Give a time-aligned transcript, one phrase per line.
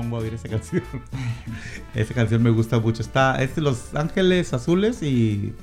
[0.00, 0.82] pongo a oír esa canción.
[1.94, 3.02] esa canción me gusta mucho.
[3.02, 5.54] Está, es Los Ángeles Azules y...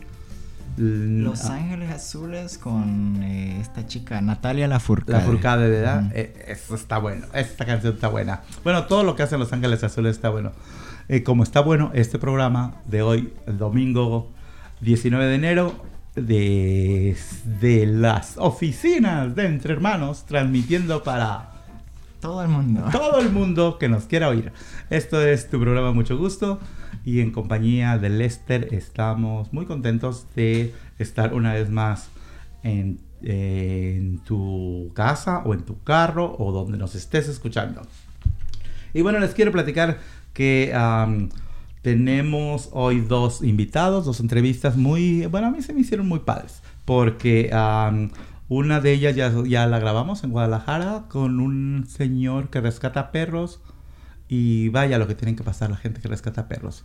[0.78, 5.18] Los Ángeles Azules con eh, esta chica, Natalia Lafourcade.
[5.18, 6.12] Lafourcade, ¿verdad?
[6.14, 7.26] Eh, eso está bueno.
[7.34, 8.42] Esta canción está buena.
[8.64, 10.52] Bueno, todo lo que hacen Los Ángeles Azules está bueno.
[11.10, 14.30] Eh, como está bueno este programa de hoy, el domingo
[14.82, 15.84] 19 de enero,
[16.14, 17.18] de,
[17.60, 21.57] de las oficinas de Entre Hermanos, transmitiendo para
[22.20, 22.86] todo el mundo.
[22.92, 24.52] Todo el mundo que nos quiera oír.
[24.90, 26.60] Esto es tu programa Mucho Gusto
[27.06, 32.10] y en compañía de Lester estamos muy contentos de estar una vez más
[32.64, 33.06] en,
[34.26, 37.82] tu casa o en tu carro o donde nos estés escuchando.
[38.94, 40.00] Y bueno, les quiero platicar
[40.34, 40.74] que
[41.82, 46.62] tenemos hoy dos invitados, dos entrevistas muy, bueno, a mí se me hicieron muy padres,
[46.86, 47.50] porque
[48.50, 53.60] una de ellas ya, ya la grabamos en Guadalajara con un señor que rescata perros.
[54.30, 56.84] Y vaya lo que tienen que pasar la gente que rescata perros.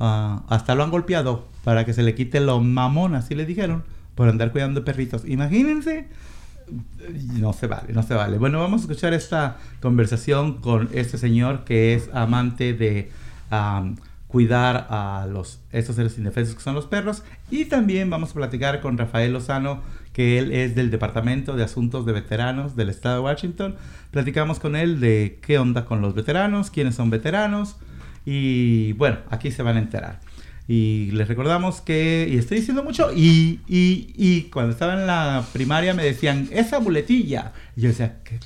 [0.00, 3.84] Ah, hasta lo han golpeado para que se le quite lo mamón, así le dijeron,
[4.14, 5.24] por andar cuidando perritos.
[5.26, 6.08] Imagínense.
[7.34, 8.38] No se vale, no se vale.
[8.38, 13.10] Bueno, vamos a escuchar esta conversación con este señor que es amante de
[14.28, 17.22] cuidar a los, estos seres indefensos que son los perros.
[17.50, 22.04] Y también vamos a platicar con Rafael Lozano, que él es del Departamento de Asuntos
[22.06, 23.76] de Veteranos del Estado de Washington.
[24.10, 27.76] Platicamos con él de qué onda con los veteranos, quiénes son veteranos.
[28.24, 30.20] Y bueno, aquí se van a enterar.
[30.68, 35.44] Y les recordamos que, y estoy diciendo mucho, y, y, y cuando estaba en la
[35.52, 37.52] primaria me decían, esa muletilla.
[37.74, 38.38] Y yo decía, ¿qué,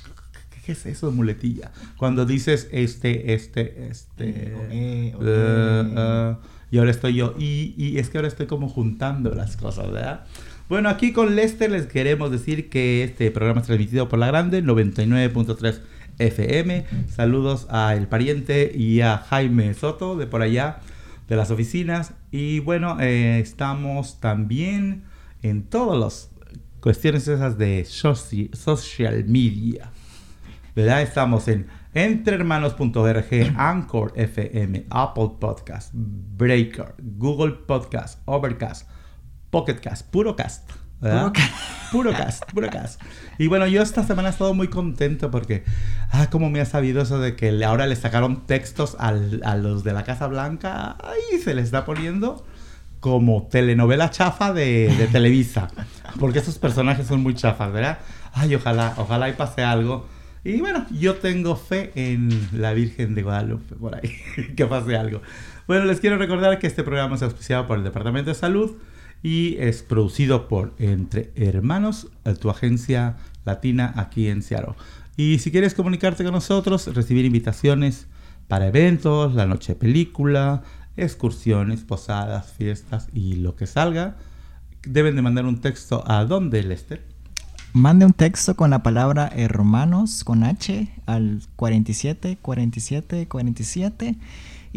[0.65, 1.71] ¿qué es eso de muletilla?
[1.97, 4.29] Cuando dices este, este, este.
[4.29, 6.35] Eh, eh, eh,
[6.71, 7.35] y ahora estoy yo.
[7.37, 10.25] Y, y, es que ahora estoy como juntando las cosas, ¿verdad?
[10.67, 14.63] Bueno, aquí con Lester les queremos decir que este programa es transmitido por La Grande,
[14.63, 15.81] 99.3
[16.17, 16.85] FM.
[17.07, 20.79] Saludos a El Pariente y a Jaime Soto de por allá,
[21.27, 22.13] de las oficinas.
[22.31, 25.03] Y bueno, estamos también
[25.43, 26.31] en todas las
[26.79, 29.91] cuestiones esas de social media.
[30.75, 31.03] ¿verdad?
[31.03, 38.89] Estamos en entrehermanos.org, Anchor FM, Apple Podcast, Breaker, Google Podcast, Overcast,
[39.55, 40.69] Pocketcast, Purocast.
[40.99, 41.31] ¿verdad?
[41.93, 43.01] Puro cast, puro cast.
[43.37, 45.63] Y bueno, yo esta semana he estado muy contento porque,
[46.11, 49.13] ah, como me ha sabido eso de que ahora le sacaron textos a
[49.55, 52.45] los de la Casa Blanca, ahí se les está poniendo
[52.99, 55.69] como telenovela chafa de, de Televisa,
[56.19, 57.99] porque esos personajes son muy chafas, ¿verdad?
[58.33, 60.05] Ay, ojalá, ojalá y pase algo
[60.43, 64.15] y bueno, yo tengo fe en la Virgen de Guadalupe, por ahí,
[64.57, 65.21] que pase algo.
[65.65, 68.75] Bueno, les quiero recordar que este programa es auspiciado por el Departamento de Salud
[69.25, 72.09] y es producido por Entre Hermanos,
[72.39, 74.75] tu agencia latina aquí en Seattle.
[75.17, 78.05] Y si quieres comunicarte con nosotros, recibir invitaciones
[78.47, 80.61] para eventos, la noche de película,
[80.95, 84.15] excursiones, posadas, fiestas y lo que salga,
[84.85, 87.15] deben de mandar un texto a dónde, Lester
[87.75, 94.15] mande un texto con la palabra hermanos con H al 47 47 47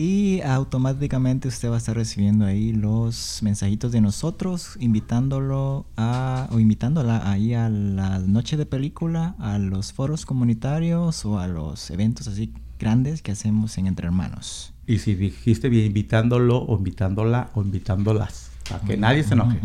[0.00, 6.60] y automáticamente usted va a estar recibiendo ahí los mensajitos de nosotros invitándolo a o
[6.60, 12.28] invitándola ahí a la noche de película, a los foros comunitarios o a los eventos
[12.28, 14.72] así grandes que hacemos en Entre Hermanos.
[14.86, 19.58] Y si dijiste bien invitándolo o invitándola o invitándolas para que nadie se enoje,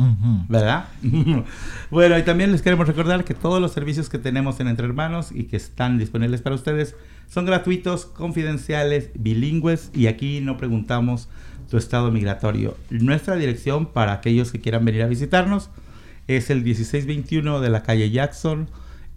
[0.47, 0.85] ¿verdad?
[1.91, 5.31] bueno, y también les queremos recordar que todos los servicios que tenemos en Entre Hermanos
[5.31, 6.95] y que están disponibles para ustedes
[7.29, 11.29] son gratuitos, confidenciales, bilingües y aquí no preguntamos
[11.69, 12.77] tu estado migratorio.
[12.89, 15.69] Nuestra dirección para aquellos que quieran venir a visitarnos
[16.27, 18.69] es el 1621 de la calle Jackson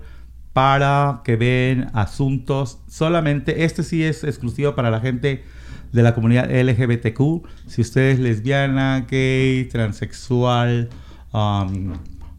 [0.54, 3.63] para que ven asuntos solamente.
[3.63, 5.44] Este sí es exclusivo para la gente
[5.92, 7.48] de la comunidad LGBTQ.
[7.68, 10.90] Si usted es lesbiana, gay, transexual,
[11.31, 11.94] um,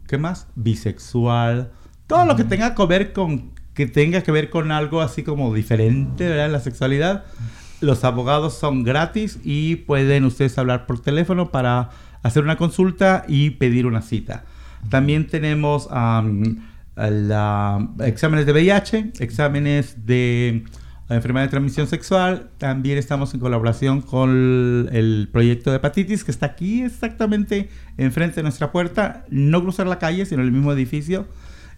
[0.07, 0.47] ¿qué más?
[0.55, 1.71] Bisexual,
[2.07, 5.53] todo lo que tenga que ver con que tenga que ver con algo así como
[5.53, 6.47] diferente, ¿verdad?
[6.47, 7.23] En la sexualidad.
[7.79, 11.91] Los abogados son gratis y pueden ustedes hablar por teléfono para
[12.21, 14.43] hacer una consulta y pedir una cita.
[14.89, 16.57] También tenemos um,
[18.01, 20.65] exámenes de VIH, exámenes de
[21.15, 22.49] enfermedad de transmisión sexual.
[22.57, 28.43] También estamos en colaboración con el proyecto de hepatitis que está aquí exactamente enfrente de
[28.43, 29.25] nuestra puerta.
[29.29, 31.27] No cruzar la calle, sino el mismo edificio.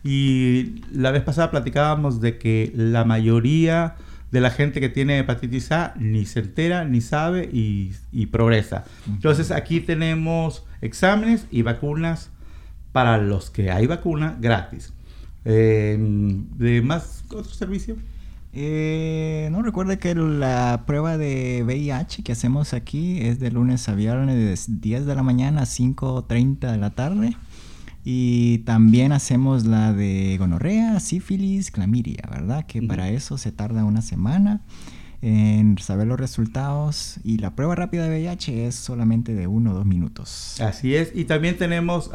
[0.03, 3.95] Y la vez pasada platicábamos de que la mayoría
[4.31, 8.85] de la gente que tiene hepatitis A ni se entera, ni sabe y, progresa.
[9.07, 12.31] Entonces aquí tenemos exámenes y vacunas
[12.91, 14.93] para los que hay vacuna gratis.
[15.45, 17.97] Eh, ¿De más otro servicio?
[18.53, 23.95] Eh, no recuerde que la prueba de VIH que hacemos aquí es de lunes a
[23.95, 27.35] viernes de 10 de la mañana a 5.30 de la tarde.
[28.03, 32.65] Y también hacemos la de gonorrea, sífilis, clamidia, ¿verdad?
[32.65, 34.61] Que para eso se tarda una semana
[35.21, 39.73] en saber los resultados y la prueba rápida de VIH es solamente de uno o
[39.75, 40.59] dos minutos.
[40.59, 42.09] Así es, y también tenemos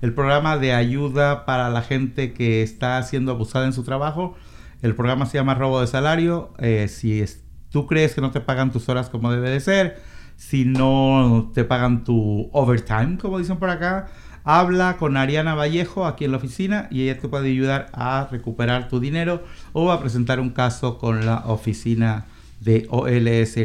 [0.00, 4.36] el programa de ayuda para la gente que está siendo abusada en su trabajo.
[4.86, 6.52] El programa se llama Robo de Salario.
[6.58, 7.24] Eh, si
[7.70, 10.00] tú crees que no te pagan tus horas como debe de ser,
[10.36, 14.06] si no te pagan tu overtime, como dicen por acá,
[14.44, 18.88] habla con Ariana Vallejo aquí en la oficina y ella te puede ayudar a recuperar
[18.88, 19.42] tu dinero
[19.72, 22.26] o a presentar un caso con la oficina
[22.60, 23.56] de OLS.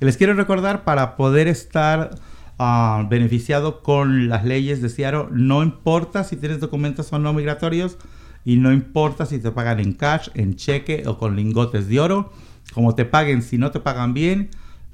[0.00, 2.12] Les quiero recordar para poder estar
[2.58, 7.98] ah, beneficiado con las leyes de Ciaro, no importa si tienes documentos o no migratorios
[8.44, 12.32] y no importa si te pagan en cash, en cheque o con lingotes de oro,
[12.72, 14.50] como te paguen, si no te pagan bien,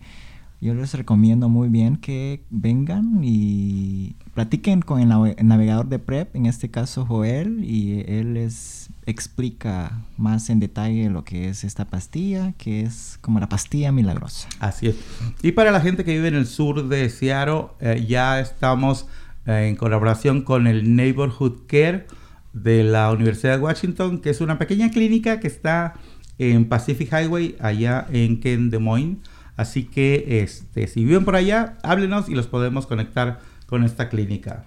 [0.61, 5.07] yo les recomiendo muy bien que vengan y platiquen con el,
[5.47, 11.23] navegador de PrEP, en este caso Joel, y él les explica más en detalle lo
[11.23, 14.49] que es esta pastilla, que es como la pastilla milagrosa.
[14.59, 14.95] Así es.
[15.41, 19.07] Y para la gente que vive en el sur de Seattle, eh, ya estamos
[19.45, 22.05] eh, en colaboración con el Neighborhood Care
[22.51, 25.93] de la Universidad de Washington, que es una pequeña clínica que está
[26.37, 29.17] en Pacific Highway, allá en Ken Des Moines.
[29.59, 34.63] Así que este, si viven por allá, háblenos y los podemos conectar con esta clínica.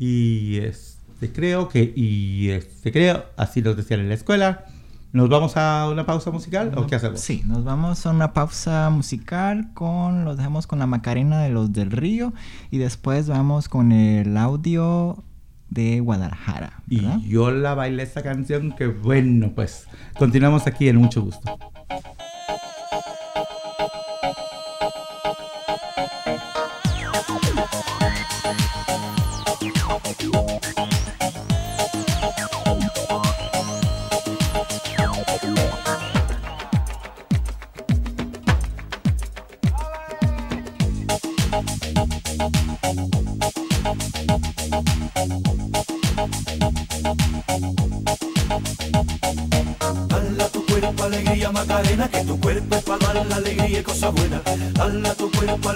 [0.00, 4.64] Y este, creo que, y este, creo, así nos decían en la escuela,
[5.12, 7.20] ¿Nos vamos a una pausa musical o qué hacemos?
[7.20, 11.70] Sí, nos vamos a una pausa musical con, los dejamos con la Macarena de los
[11.70, 12.32] del Río
[12.70, 15.22] y después vamos con el audio
[15.68, 16.82] de Guadalajara.
[16.88, 19.86] Y yo la bailé esta canción que bueno, pues
[20.18, 21.58] continuamos aquí en mucho gusto.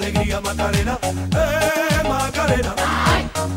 [0.06, 2.74] Alegría, Macarena, eh, Macarena.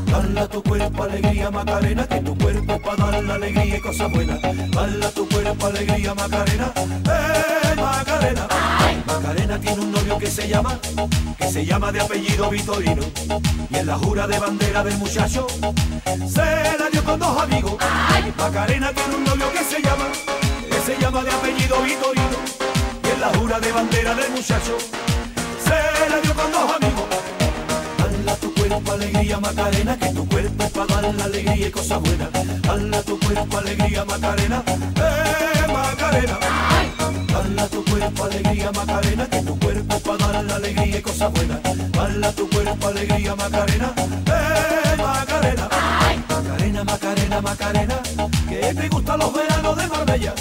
[0.06, 4.12] Dale a tu cuerpo alegría Macarena, que tu cuerpo para dar la alegría y cosas
[4.12, 4.42] buenas.
[4.42, 8.48] Dale a tu cuerpo alegría Macarena, eh Macarena.
[9.06, 10.80] Macarena tiene un novio que se llama,
[11.38, 13.04] que se llama de apellido Vitorino.
[13.70, 15.46] Y en la jura de bandera del muchacho,
[16.28, 17.76] se la dio con dos amigos.
[18.38, 20.06] Macarena tiene un novio que se llama,
[20.68, 22.40] que se llama de apellido Vitorino.
[23.04, 24.78] Y en la jura de bandera del muchacho,
[25.70, 27.08] se la dio con dos amigos.
[27.98, 31.72] Dale a tu cuerpo alegría Macarena, que tu cuerpo es para dar la alegría y
[31.72, 32.30] cosas buenas.
[32.62, 36.38] Dale a tu cuerpo alegría Macarena, eh Macarena.
[37.34, 41.02] Dale a tu cuerpo alegría Macarena, que tu cuerpo es para dar la alegría y
[41.02, 41.60] cosas buenas.
[41.92, 45.70] Dale a tu cuerpo alegría Macarena, eh Macarena.
[46.84, 48.02] Macarena, Macarena, Macarena,
[48.48, 50.34] que te gustan los veranos de Marbella.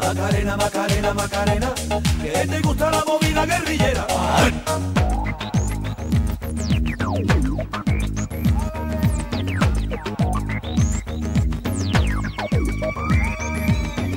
[0.00, 1.74] Macarena, Macarena, Macarena,
[2.22, 4.06] que te gusta la movida guerrillera.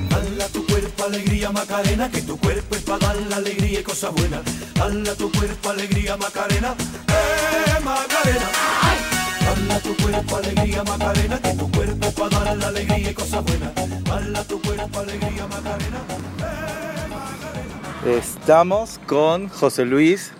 [0.08, 3.82] Dale a tu cuerpo alegría Macarena, que tu cuerpo es para dar la alegría y
[3.84, 4.40] cosas buenas.
[4.74, 6.74] Dale a tu cuerpo alegría Macarena,
[12.20, 13.74] cuerpo para dar la alegría y cosas buenas.
[14.04, 18.18] Dale a tu cuerpo alegría Macarena, eh Macarena.
[18.18, 20.32] Estamos con José Luis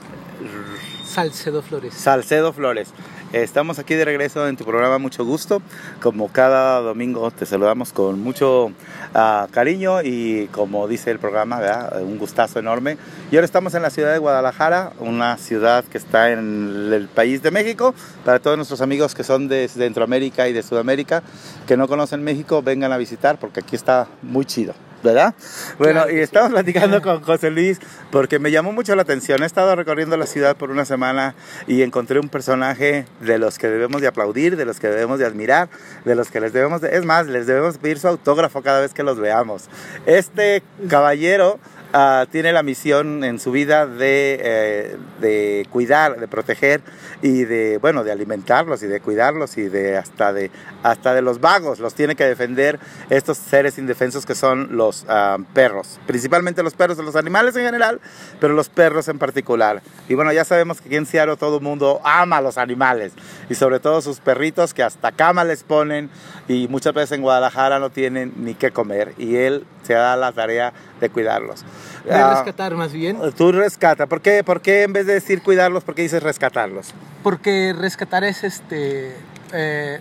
[1.07, 1.95] Salcedo Flores.
[1.95, 2.93] Salcedo Flores.
[3.33, 5.63] Estamos aquí de regreso en tu programa Mucho Gusto.
[6.03, 8.73] Como cada domingo te saludamos con mucho
[9.15, 11.61] ah, cariño y como dice el programa,
[12.03, 12.99] un gustazo enorme.
[13.31, 17.41] Y ahora estamos en la ciudad de Guadalajara, una ciudad que está en el país
[17.41, 17.95] de México.
[18.25, 21.23] Para todos nuestros amigos que son de Centroamérica y de Sudamérica,
[21.69, 24.75] que no conocen México, vengan a visitar porque aquí está muy chido.
[25.03, 25.35] ¿Verdad?
[25.79, 26.21] Bueno, Claro y sí.
[26.21, 27.79] estamos platicando con José Luis
[28.11, 29.43] porque me llamó mucho la atención.
[29.43, 31.35] He estado recorriendo la ciudad por una semana
[31.67, 35.27] y encontré un personaje de los que debemos de aplaudir, de los que debemos de
[35.27, 35.69] admirar,
[36.05, 36.97] de los que les debemos de...
[36.97, 39.69] Es más, les debemos pedir su autógrafo cada vez que los veamos.
[40.07, 41.59] Este caballero...
[41.93, 46.81] ah, tiene la misión en su vida de, eh, de cuidar, de proteger
[47.23, 50.51] y de, bueno, de alimentarlos y de cuidarlos y de hasta de,
[50.83, 51.79] hasta de los vagos.
[51.79, 52.79] Los tiene que defender
[53.11, 56.01] estos seres indefensos que son los ah, perros.
[56.07, 58.01] Principalmente los perros, los animales en general,
[58.41, 59.83] pero los perros en particular.
[60.09, 63.13] Y bueno, ya sabemos que aquí en Seattle todo el mundo ama a los animales
[63.49, 66.11] y sobre todo sus perritos que hasta cama les ponen
[66.49, 70.31] y muchas veces en Guadalajara no tienen ni qué comer y él se da la
[70.31, 71.65] tarea de cuidarlos.
[72.05, 73.19] De Ah, rescatar más bien.
[73.37, 74.07] Tú rescata.
[74.07, 76.95] ¿Por qué, ¿Por qué en vez de decir cuidarlos, por qué dices rescatarlos?
[77.25, 79.17] Porque rescatar es este.
[79.53, 79.99] eh,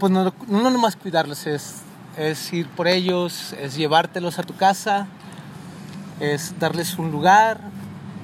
[0.00, 1.76] pues no, no nomás cuidarlos, es,
[2.16, 5.06] es ir por ellos, es llevártelos a tu casa,
[6.18, 7.60] es darles un lugar,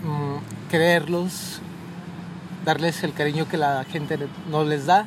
[0.03, 1.61] mm, quererlos,
[2.65, 4.19] darles el cariño que la gente
[4.51, 5.05] no les da,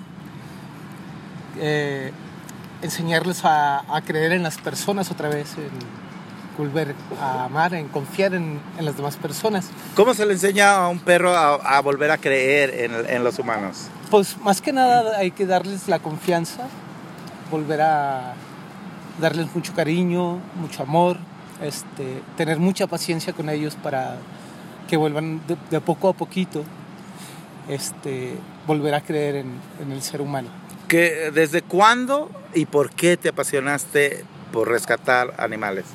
[1.60, 2.12] eh,
[2.82, 5.70] enseñarles a, a creer en las personas otra vez, en
[6.58, 9.70] volver a amar, en confiar en, en las demás personas.
[9.96, 13.40] ¿Cómo se le enseña a un perro a, a volver a creer en, en los
[13.40, 13.88] humanos?
[14.10, 16.68] Pues más que nada hay que darles la confianza,
[17.50, 18.34] volver a
[19.22, 21.18] darles mucho cariño, mucho amor,
[21.62, 24.18] este, tener mucha paciencia con ellos para
[24.90, 26.64] que vuelvan de, de poco a poquito,
[27.68, 30.50] este, volver a creer en, en el ser humano.
[30.90, 35.86] ¿Que, ¿Desde cuándo y por qué te apasionaste por rescatar animales?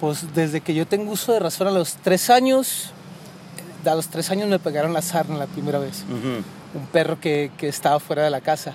[0.00, 2.92] Pues desde que yo tengo uso de razón a los tres años,
[3.86, 6.04] a los tres años me pegaron la sarna la primera vez.
[6.74, 8.74] un perro que, que estaba fuera de la casa.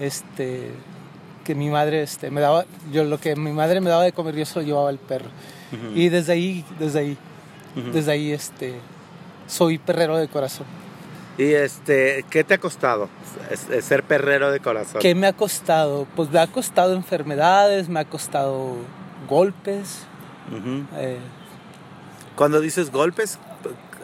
[0.00, 0.72] Este,
[1.42, 4.34] que mi madre este, me daba, yo lo que mi madre me daba de comer,
[4.34, 5.30] yo se lo llevaba al perro.
[5.94, 7.18] Y desde ahí, desde ahí,
[7.92, 8.74] desde ahí, este,
[9.46, 10.66] soy perrero de corazón.
[11.38, 13.08] ¿Y este, qué te ha costado
[13.82, 15.00] ser perrero de corazón?
[15.00, 16.06] ¿Qué me ha costado?
[16.14, 18.76] Pues me ha costado enfermedades, me ha costado
[19.28, 20.00] golpes.
[20.96, 21.18] Eh,
[22.36, 23.38] Cuando dices golpes,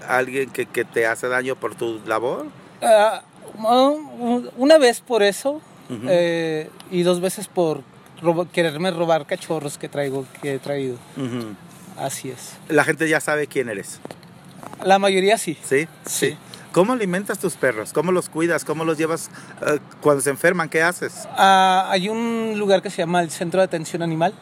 [0.08, 2.46] alguien que, que te hace daño por tu labor.
[2.82, 3.22] ah,
[3.58, 5.60] un- una vez por eso
[6.08, 7.82] eh, y dos veces por
[8.22, 10.96] robo- quererme robar cachorros que traigo, que he traído.
[11.98, 12.56] Así es.
[12.68, 14.00] La gente ya sabe quién eres,
[14.84, 15.58] La mayoría sí.
[15.64, 15.88] ¿sí?
[16.06, 16.36] Sí.
[16.78, 17.92] ¿Cómo alimentas tus perros?
[17.92, 18.64] ¿Cómo los cuidas?
[18.64, 19.32] ¿Cómo los llevas
[19.66, 20.68] eh, cuando se enferman?
[20.68, 21.26] ¿Qué haces?
[21.36, 24.32] Ah, hay un lugar que se llama el Centro de Atención Animal,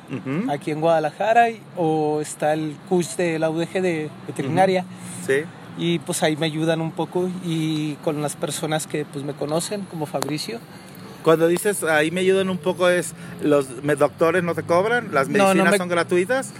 [0.50, 4.84] aquí en Guadalajara, y- o está el CUS de la UDG de veterinaria,
[5.26, 5.44] Sí.
[5.78, 9.86] y pues ahí me ayudan un poco, y con las personas que pues me conocen,
[9.86, 10.58] como Fabricio.
[11.22, 13.66] Cuando dices ahí me ayudan un poco es los
[13.98, 16.52] doctores no te cobran, las No, no medicinas me- son gratuitas.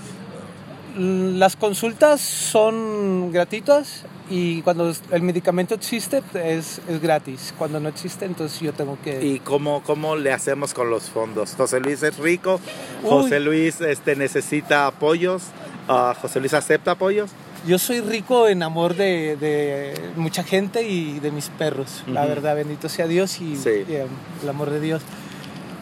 [0.97, 7.55] Mm, Las consultas son gratuitas y cuando el medicamento existe es, es gratis.
[7.59, 9.25] Cuando no existe, entonces yo tengo que...
[9.25, 11.55] ¿Y cómo, cómo le hacemos con los fondos?
[11.57, 12.61] José Luis es rico,
[13.03, 13.11] Uy.
[13.11, 15.43] José Luis este, necesita apoyos,
[15.88, 17.31] ah, José Luis acepta apoyos.
[17.67, 22.05] Yo soy rico en amor de, de mucha gente y de mis perros.
[22.07, 23.71] La verdad, bendito sea Dios y, Sí.
[23.88, 24.09] y, um,
[24.43, 25.03] el amor de Dios.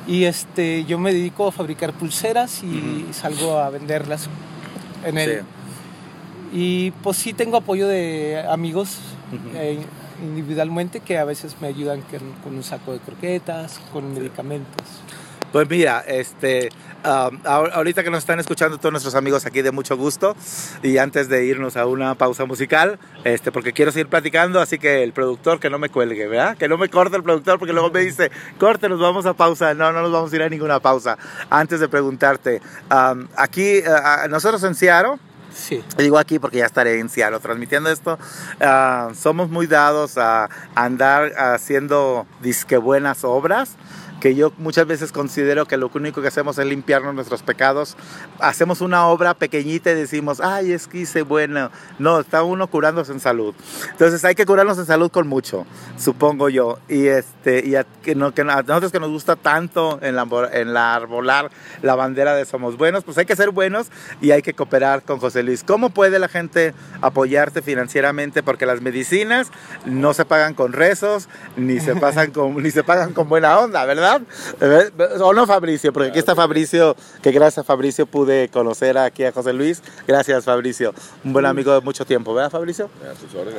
[0.07, 4.29] Y este, yo me dedico a fabricar pulseras y salgo a venderlas
[5.05, 5.43] en él.
[6.53, 8.99] Y pues sí tengo apoyo de amigos
[9.55, 9.81] eh,
[10.23, 12.03] individualmente que a veces me ayudan
[12.43, 14.87] con un saco de croquetas, con medicamentos.
[15.55, 16.71] Pues mira, este,
[17.05, 20.35] um, ahor- ahorita que nos están escuchando todos nuestros amigos aquí de mucho gusto
[20.83, 25.05] y antes de irnos a una pausa musical, este, porque quiero seguir platicando, así que
[25.05, 26.57] el productor que no me cuelgue, ¿verdad?
[26.57, 29.75] Que no me corte el productor porque luego me dice, corte, nos vamos a pausa.
[29.75, 31.17] No, no nos vamos a ir a ninguna pausa.
[31.51, 35.19] Antes de preguntarte, um, aquí, uh, uh, nosotros en Seattle,
[35.57, 35.85] Sí.
[35.97, 38.19] Digo aquí porque ya estaré en Seattle transmitiendo esto.
[38.61, 43.77] ah, somos muy dados a andar haciendo disque buenas obras.
[44.25, 47.95] Que yo muchas veces considero que lo único que hacemos es limpiarnos nuestros pecados.
[48.39, 51.71] Hacemos una obra pequeñita y decimos, ay, es que hice bueno.
[51.99, 53.55] No, está uno curándose en salud.
[53.91, 55.67] Entonces hay que curarnos en salud con mucho,
[55.99, 56.79] supongo yo.
[56.89, 60.73] Y, este, y a, que no, que nosotros que nos gusta tanto en la, en
[60.73, 61.51] la arbolar
[61.83, 63.89] la bandera de Somos Buenos, pues hay que ser buenos
[64.23, 65.63] y hay que cooperar con José Luis.
[65.63, 68.43] ¿Cómo puede la gente apoyarte financieramente?
[68.43, 69.51] Porque las medicinas
[69.85, 71.29] no se pagan con rezos,
[71.59, 74.14] ni se, pasan con, ni se pagan con buena onda, ¿verdad?
[74.61, 74.91] ¿Eh?
[75.21, 75.93] ¿O no, Fabricio?
[75.93, 79.83] Porque aquí está Fabricio, que gracias a Fabricio pude conocer aquí a José Luis.
[80.07, 80.95] Gracias, Fabricio.
[81.25, 82.91] Un buen amigo de mucho tiempo, ¿verdad, Fabricio?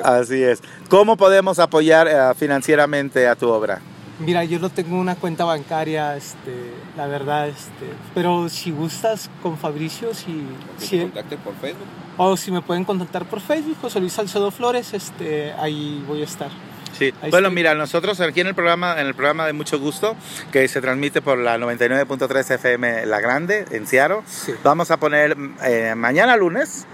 [0.03, 0.61] Así es.
[0.89, 3.81] ¿Cómo podemos apoyar eh, financieramente a tu obra?
[4.17, 9.57] Mira, yo no tengo una cuenta bancaria, este, la verdad, este, pero si gustas con
[9.57, 10.41] Fabricio, si,
[10.77, 11.85] si- te contacte por Facebook.
[12.15, 16.23] o si me pueden contactar por Facebook, José Luis Salcedo Flores, este, ahí voy a
[16.23, 16.49] estar.
[16.97, 17.13] Sí.
[17.21, 17.55] Ahí Bueno, estoy.
[17.55, 20.15] mira, nosotros aquí en el programa, en el programa de Mucho Gusto,
[20.51, 24.53] que se transmite por la 99.3 FM La Grande, en Seattle, Sí.
[24.63, 26.85] vamos a poner eh, mañana lunes,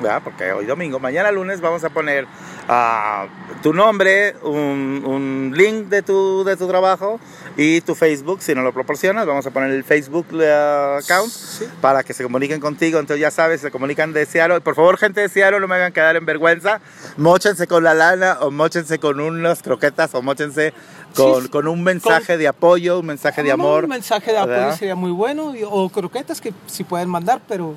[0.00, 0.20] ¿verdad?
[0.24, 2.26] porque hoy domingo, mañana lunes vamos a poner
[2.68, 3.26] ah,
[3.62, 7.20] tu nombre, un, un link de tu, de tu trabajo
[7.56, 11.64] y tu Facebook, si no lo proporcionas, vamos a poner el Facebook eh, account Sí.
[11.80, 12.98] para que se comuniquen contigo.
[12.98, 14.60] Entonces ya sabes, se comunican de Seattle.
[14.60, 16.80] Por favor, gente de Seattle, no me hagan quedar en vergüenza.
[17.16, 20.72] Móchense con la lana o móchense con unas croquetas o móchense
[21.14, 23.84] con, Sí, con un mensaje de apoyo, un mensaje de amor.
[23.84, 27.74] Un mensaje de apoyo sería muy bueno, o croquetas que si pueden mandar, pero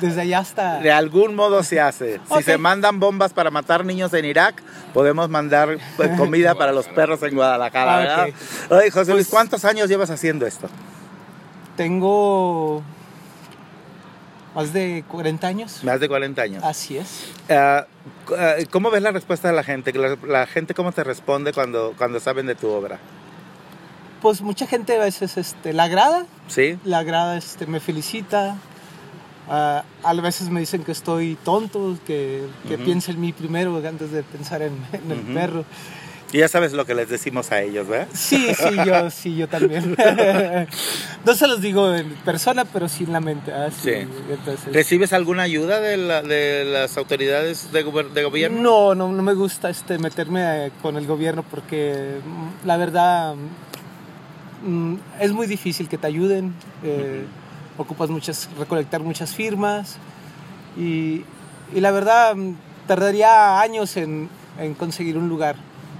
[0.00, 0.78] desde allá hasta...
[0.80, 2.14] De algún modo se hace.
[2.28, 2.42] Si Ok.
[2.42, 4.62] se mandan bombas para matar niños en Irak,
[4.94, 8.28] podemos mandar pues, comida para los perros en Guadalajara, Ah, ¿verdad?
[8.28, 8.72] ok.
[8.72, 10.68] Oye, José Luis, Pues- ¿cuántos años llevas haciendo esto?
[11.76, 12.82] Tengo
[14.54, 15.84] más de 40 años.
[15.84, 16.64] Más de 40 años.
[16.64, 17.26] Así es.
[17.48, 17.86] Ah,
[18.70, 19.92] ¿Cómo ves la respuesta de la gente?
[19.92, 22.98] La, la gente cómo te responde cuando, cuando saben de tu obra?
[24.20, 26.76] Pues mucha gente a veces este, la agrada, ¿Sí?
[26.84, 28.56] la agrada, este, me felicita.
[29.50, 32.84] Ah, a veces me dicen que estoy tonto, que, que Ujú.
[32.84, 35.32] piense en mí primero antes de pensar en, en el Ujú.
[35.34, 35.64] perro.
[36.30, 38.06] Y ya sabes lo que les decimos a ellos, ¿verdad?
[38.12, 39.96] Sí, sí, yo, sí, yo también.
[41.24, 43.50] no se los digo en persona, pero sí en la mente.
[43.50, 43.78] ah, sí.
[43.84, 44.06] Sí.
[44.28, 48.60] Entonces, ¿Recibes alguna ayuda de, la- de las autoridades de, de gobierno?
[48.60, 53.34] No, no, no me gusta este, meterme eh, con el gobierno porque mm, la verdad
[54.66, 56.52] mm, es muy difícil que te ayuden.
[56.84, 57.24] eh,
[57.78, 59.96] Ocupas muchas, recolectar muchas firmas
[60.76, 61.24] y,
[61.74, 62.54] y la verdad mm,
[62.86, 65.56] tardaría años en, en conseguir un lugar.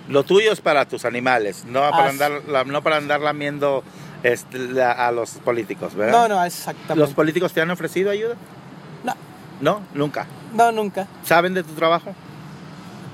[0.08, 3.84] Lo tuyo es para tus animales, no para andar, la- no para andar lamiendo
[4.24, 6.12] este, la- a los políticos, ¿verdad?
[6.12, 6.96] No, no, exactamente.
[7.00, 8.34] ¿Los políticos te han ofrecido ayuda?
[9.04, 9.14] No,
[9.60, 10.26] No, nunca.
[10.52, 11.06] no, nunca.
[11.24, 12.12] ¿Saben de tu trabajo?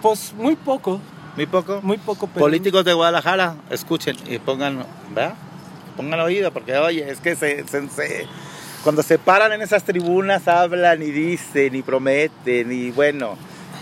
[0.00, 1.00] Pues muy poco,
[1.36, 1.80] Muy poco.
[1.82, 2.28] muy poco.
[2.28, 5.34] Pero Políticos de Guadalajara, escuchen y pongan, ¿verdad?
[5.96, 8.26] Pongan oído, porque oye, es que se, se- se-
[8.84, 13.36] cuando se paran en esas tribunas hablan y dicen y prometen y bueno,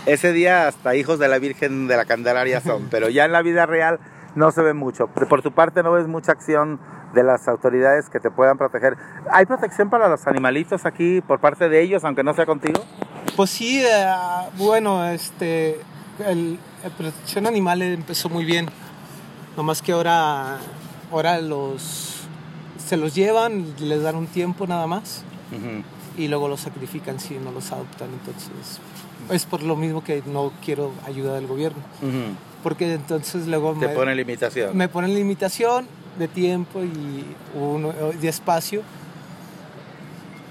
[0.05, 3.41] ese día hasta hijos de la Virgen de la Candelaria son, pero ya en la
[3.41, 3.99] vida real
[4.35, 5.07] no se ve mucho.
[5.07, 6.79] Por tu parte no ves mucha acción
[7.13, 8.97] de las autoridades que te puedan proteger.
[9.29, 12.81] ¿Hay protección para los animalitos aquí por parte de ellos, aunque no sea contigo?
[13.35, 14.05] Pues sí, eh,
[14.57, 15.81] bueno, este,
[16.25, 18.67] el, el protección animal empezó muy bien.
[19.57, 20.57] Nomás que ahora,
[21.11, 22.12] ahora los,
[22.93, 25.23] se los llevan, les dan un tiempo nada más
[26.15, 28.09] y luego los sacrifican si no los adoptan.
[28.13, 28.79] Entonces,
[29.31, 31.81] es por lo mismo que no quiero ayuda del gobierno.
[32.61, 34.77] Porque entonces luego Te me, pone limitación.
[34.77, 35.87] me ponen limitación
[36.19, 37.25] de tiempo y
[37.59, 38.83] uno, de espacio.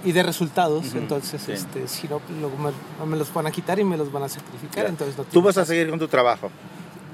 [0.04, 0.96] y de resultados.
[0.96, 4.24] Entonces, este, si no, luego me, me, los van a quitar y me los van
[4.24, 4.86] a sacrificar.
[4.86, 6.50] Entonces, no Tú vas a seguir con tu trabajo.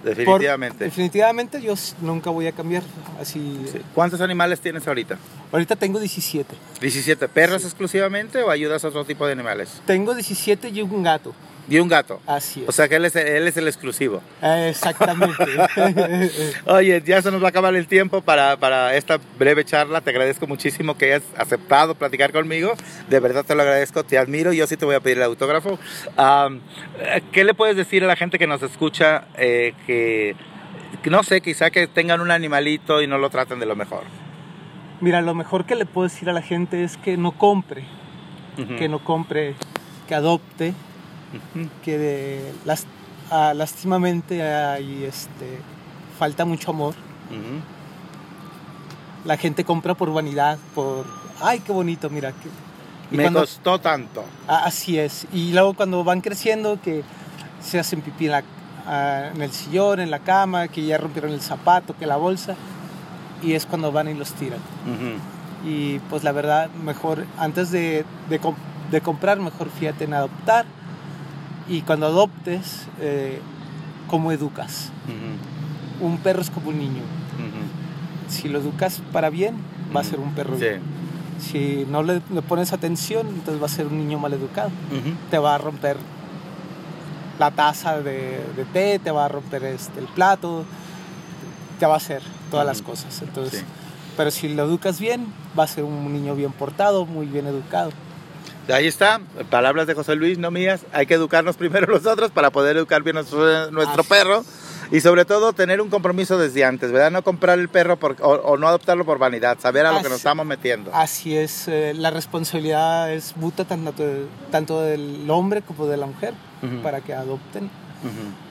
[0.04, 0.84] Definitivamente.
[0.84, 2.82] definitivamente yo nunca voy a cambiar
[3.20, 3.61] así.
[3.94, 5.18] ¿Cuántos animales tienes ahorita?
[5.52, 6.54] Ahorita tengo 17.
[6.80, 9.80] ¿17 perros exclusivamente o ayudas a otro tipo de animales?
[9.87, 11.34] Tengo 17 y un gato.
[11.70, 12.20] Y un gato.
[12.26, 12.68] Así es.
[12.68, 14.22] O sea que él es, él es el exclusivo.
[14.42, 15.44] exactamente.
[16.64, 20.00] Oye, ya se nos va a acabar el tiempo para, para, esta breve charla.
[20.00, 22.72] Te agradezco muchísimo que hayas aceptado platicar conmigo.
[23.11, 24.52] De verdad te lo agradezco, te admiro.
[24.52, 25.78] Yo sí te voy a pedir el autógrafo.
[27.33, 30.35] ¿Qué le puedes decir a la gente que nos escucha eh, que,
[31.11, 34.04] no sé, quizá que tengan un animalito y no lo traten de lo mejor?
[35.02, 37.85] Mira, lo mejor que le puedo decir a la gente es que no compre.
[38.76, 39.54] Que no compre,
[40.09, 40.74] que adopte
[41.85, 42.87] que de, las,
[43.31, 45.59] ah, hay este,
[46.19, 46.95] falta mucho amor.
[49.25, 51.05] La gente compra por vanidad, por,
[51.41, 52.33] ay, qué bonito, mira.
[52.33, 54.25] Que, Me costó tanto.
[54.47, 55.27] Ah, así es.
[55.33, 57.03] Y luego cuando van creciendo, que
[57.61, 58.45] se hacen pipí en, la,
[58.87, 62.55] ah, en, el sillón, en la cama, que ya rompieron el zapato, que la bolsa,
[63.43, 64.61] y es cuando van y los tiran.
[65.64, 68.41] Y pues la verdad, mejor, antes de, de,
[68.91, 70.64] de comprar, mejor fíjate en adoptar
[71.68, 73.40] y cuando adoptes, eh,
[74.09, 74.90] ¿cómo educas?
[76.00, 77.02] Un perro es como un niño.
[78.28, 79.57] Si lo educas para bien,
[79.94, 80.81] va a ser un perro bien.
[81.40, 84.70] Si no le, pones atención, entonces va a ser un niño mal educado.
[85.31, 85.96] Te va a romper
[87.38, 88.40] la taza de,
[88.72, 90.64] té, te va a romper este, el plato,
[91.78, 93.22] te va a hacer todas las cosas.
[93.22, 93.64] Entonces,
[94.16, 97.92] Pero si lo educas bien, va a ser un niño bien portado, muy bien educado.
[98.72, 100.83] Ahí está, palabras de José Luis, no mías.
[100.92, 104.44] Hay que educarnos primero nosotros para poder educar bien nuestro, nuestro perro.
[104.90, 107.11] Y sobre todo tener un compromiso desde antes, ¿verdad?
[107.11, 110.18] No comprar el perro por, o, no adoptarlo por vanidad, saber a lo que nos
[110.18, 110.90] estamos metiendo.
[110.94, 113.92] Así es, eh, la responsabilidad es mutua tanto,
[114.50, 116.33] tanto del hombre como de la mujer
[116.83, 117.70] para que adopten.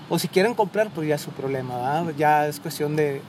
[0.10, 2.14] O si quieren comprar, pues ya es su problema, ¿verdad?
[2.18, 3.22] Ya es cuestión de,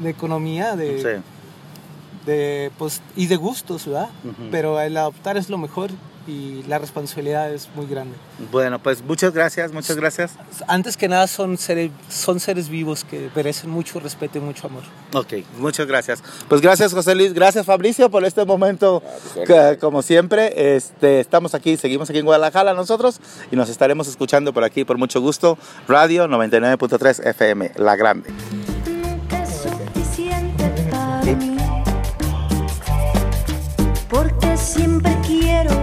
[0.00, 1.22] de economía, de,
[2.26, 4.08] de, pues, y de gustos, ¿verdad?
[4.50, 5.90] Pero el adoptar es lo mejor
[6.26, 8.16] y la responsabilidad es muy grande.
[8.50, 10.32] Bueno, pues muchas gracias, muchas gracias.
[10.66, 14.82] Antes que nada son seres, son seres vivos que merecen mucho respeto y mucho amor.
[15.12, 16.22] Ok, muchas gracias.
[16.48, 19.02] Pues gracias José Luis, gracias Fabricio por este momento,
[19.80, 24.64] como siempre, este, estamos aquí, seguimos aquí en Guadalajara nosotros y nos estaremos escuchando por
[24.64, 25.58] aquí por mucho gusto,
[25.88, 28.30] Radio 99.3 FM, La Grande.
[34.12, 35.81] porque siempre quiero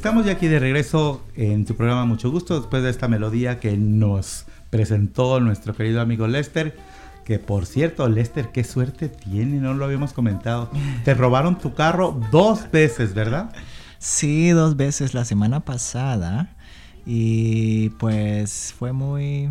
[0.00, 3.76] Estamos ya aquí de regreso en tu programa Mucho Gusto después de esta melodía que
[3.76, 6.74] nos presentó nuestro querido amigo Lester.
[7.22, 10.70] Que por cierto, Lester, qué suerte tiene, no lo habíamos comentado.
[11.04, 13.52] Te robaron tu carro dos veces, ¿verdad?
[13.98, 16.56] Sí, dos veces la semana pasada.
[17.04, 19.50] Y pues fue muy,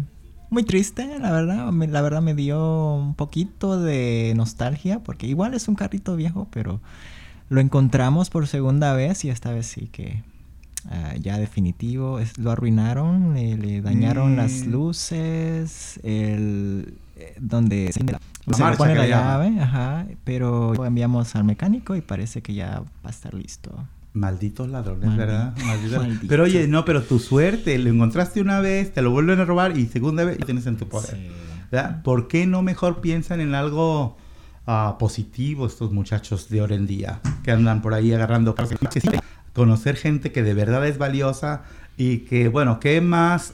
[0.49, 1.71] muy triste, la verdad.
[1.71, 6.81] la verdad me dio un poquito de nostalgia, porque igual es un carrito viejo, pero
[7.49, 10.23] lo encontramos por segunda vez y esta vez sí que
[10.89, 12.19] ah, ya definitivo.
[12.37, 14.71] lo arruinaron, eh, le dañaron las mm.
[14.71, 18.03] luces, el eh, donde se,
[18.77, 23.33] pone la llave, ajá, pero enviamos al mecánico y parece que ya va a estar
[23.33, 23.71] listo.
[24.13, 25.53] Malditos ladrones, ¿verdad?
[26.27, 29.77] Pero oye, no, pero tu suerte, lo encontraste una vez, te lo vuelven a robar
[29.77, 31.17] y segunda vez y tienes en tu poder.
[32.03, 34.17] ¿Por qué no mejor piensan en algo
[34.65, 38.55] ah, positivo estos muchachos de ahora en día que andan por ahí agarrando
[39.53, 41.63] Conocer gente que de verdad es valiosa
[41.97, 43.53] y que, bueno, qué más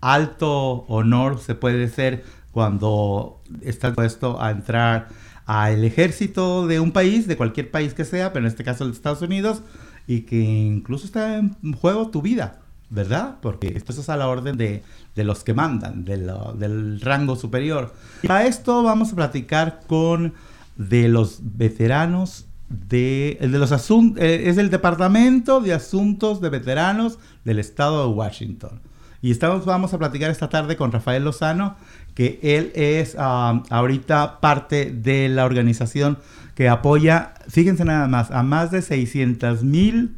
[0.00, 5.08] alto honor se puede ser cuando estás puesto a entrar
[5.46, 8.92] al ejército de un país, de cualquier país que sea, pero en este caso de
[8.92, 9.62] Estados Unidos,
[10.06, 13.36] y que incluso está en juego tu vida, ¿verdad?
[13.40, 14.82] Porque esto es a la orden de,
[15.14, 17.94] los que mandan, del rango superior.
[18.22, 20.34] Y para esto vamos a platicar con
[20.76, 27.18] de los veteranos de, de los asuntos, eh, es el Departamento de Asuntos de Veteranos
[27.44, 28.80] del Estado de Washington.
[29.20, 31.76] Y estamos, vamos a platicar esta tarde con Rafael Lozano,
[32.14, 36.18] que él es ah, ahorita parte de la organización
[36.54, 40.16] que apoya, fíjense nada más, a más de 600 mil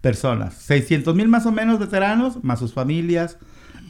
[0.00, 0.54] personas.
[0.54, 3.38] 600 mil más o menos veteranos, más sus familias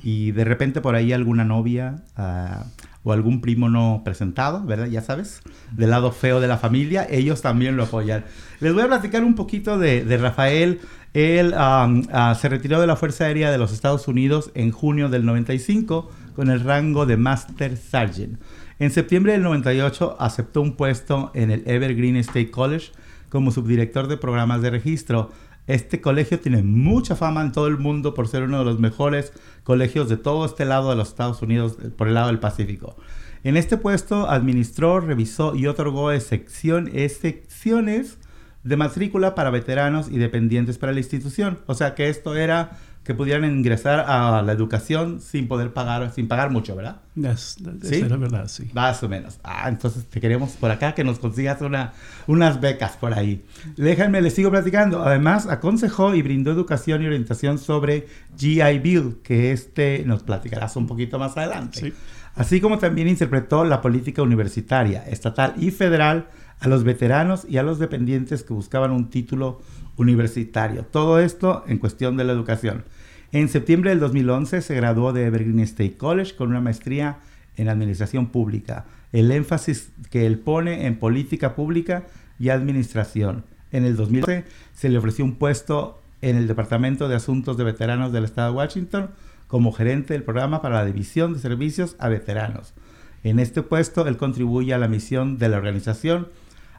[0.03, 2.65] y de repente por ahí alguna novia, uh,
[3.07, 4.87] o algún primo no presentado, ¿verdad?
[4.87, 5.41] Ya sabes,
[5.71, 8.25] del lado feo de la familia, ellos también lo apoyan.
[8.59, 10.81] Les voy a platicar un poquito de, Rafael.
[11.15, 15.25] Él uh, se retiró de la Fuerza Aérea de los Estados Unidos en junio del
[15.25, 18.41] 95 con el rango de Master Sergeant.
[18.81, 22.91] En septiembre del 98 aceptó un puesto en el Evergreen State College
[23.29, 25.31] como subdirector de programas de registro.
[25.67, 29.33] Este colegio tiene mucha fama en todo el mundo por ser uno de los mejores
[29.65, 32.97] colegios de todo este lado de los Estados Unidos, por el lado del Pacífico.
[33.43, 38.19] En este puesto administró, revisó y otorgó excepciones
[38.65, 41.59] de matrícula para veteranos y dependientes para la institución.
[41.67, 46.27] O sea que esto era que pudieran ingresar a la educación sin poder pagar, sin
[46.27, 47.03] pagar mucho, ¿verdad?
[47.23, 48.03] Es, ¿Sí?
[48.03, 48.69] la verdad, sí.
[48.75, 49.39] Más o menos.
[49.45, 51.93] Ah, entonces te queremos por acá que nos consigas una,
[52.27, 53.45] unas becas por ahí.
[53.77, 55.05] Déjenme, les sigo platicando.
[55.05, 60.89] Además, aconsejó y brindó educación y orientación sobre GI Bill, que este nos platicarás un
[60.89, 61.79] poquito más adelante.
[61.79, 61.93] Sí.
[62.35, 66.27] Así como también interpretó la política universitaria, estatal y federal
[66.59, 69.61] a los veteranos y a los dependientes que buscaban un título
[69.97, 70.85] universitario.
[70.85, 72.85] Todo esto en cuestión de la educación.
[73.33, 77.19] En septiembre del 2011 se graduó de Evergreen State College con una maestría
[77.57, 78.85] en Administración Pública.
[79.13, 82.05] El énfasis que él pone en política pública
[82.39, 83.45] y administración.
[83.73, 88.13] En el 2011 se le ofreció un puesto en el Departamento de Asuntos de Veteranos
[88.13, 89.11] del Estado de Washington
[89.49, 92.75] como gerente del programa para la División de Servicios a Veteranos.
[93.23, 96.29] En este puesto, él contribuye a la misión de la organización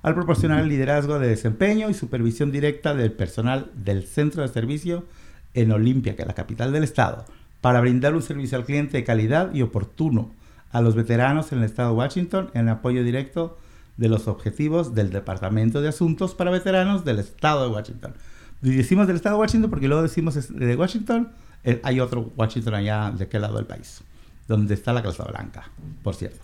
[0.01, 5.05] al proporcionar el liderazgo de desempeño y supervisión directa del personal del centro de servicio
[5.53, 7.25] en Olimpia, que es la capital del estado,
[7.61, 10.31] para brindar un servicio al cliente de calidad y oportuno
[10.71, 13.57] a los veteranos en el estado de Washington en apoyo directo
[13.97, 18.13] de los objetivos del Departamento de Asuntos para Veteranos del estado de Washington.
[18.61, 21.31] Y decimos del estado de Washington porque luego decimos de Washington,
[21.63, 24.01] eh, hay otro Washington allá de aquel lado del país,
[24.47, 25.69] donde está la Casa Blanca,
[26.03, 26.39] por cierto.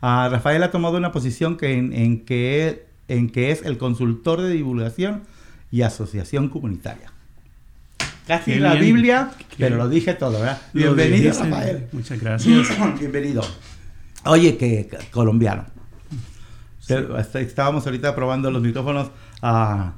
[0.00, 4.50] Uh, Rafael ha tomado una posición que en, que, en que es el consultor de
[4.50, 5.24] divulgación
[5.70, 7.12] y asociación comunitaria.
[8.26, 10.60] Casi la Biblia, pero lo dije todo, ¿verdad?
[10.72, 11.88] Bienvenido, Rafael.
[11.92, 12.68] Muchas gracias.
[12.98, 13.42] Bienvenido.
[14.24, 15.66] Oye, que colombiano.
[17.34, 19.10] Estábamos ahorita probando los micrófonos.
[19.42, 19.90] Uh,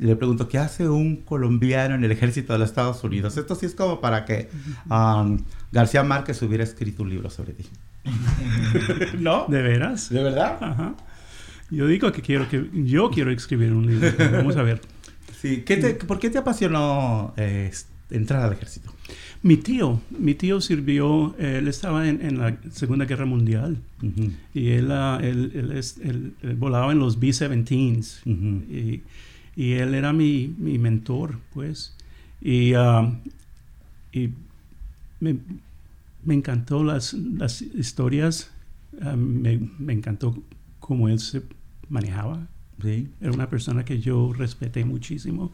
[0.00, 3.36] le pregunto, ¿qué hace un colombiano en el ejército de los Estados Unidos?
[3.36, 4.50] Esto sí es como para que
[4.90, 5.38] um,
[5.70, 7.64] García Márquez hubiera escrito un libro sobre ti.
[9.18, 9.46] ¿No?
[9.48, 10.08] ¿De veras?
[10.08, 10.58] ¿De verdad?
[10.60, 10.94] Ajá.
[11.70, 14.12] Yo digo que quiero que yo quiero escribir un libro.
[14.32, 14.80] Vamos a ver.
[15.40, 15.62] Sí.
[15.66, 17.70] ¿Qué te, ¿Por qué te apasionó eh,
[18.10, 18.92] entrar al ejército?
[19.42, 23.78] Mi tío, mi tío sirvió, él estaba en, la Segunda Guerra Mundial
[24.54, 29.02] y él, uh, él, él, él, volaba en los B-17s y,
[29.54, 31.94] y, él era mi, mi mentor, pues.
[32.40, 33.14] Y, uh,
[34.12, 34.30] y
[35.20, 35.36] me,
[36.24, 38.50] me, encantó las, las historias,
[39.00, 40.34] uh, me, me encantó
[40.86, 41.42] cómo él se
[41.88, 42.46] manejaba
[42.82, 43.08] ¿sí?
[43.20, 45.52] Era una persona que yo respeté muchísimo.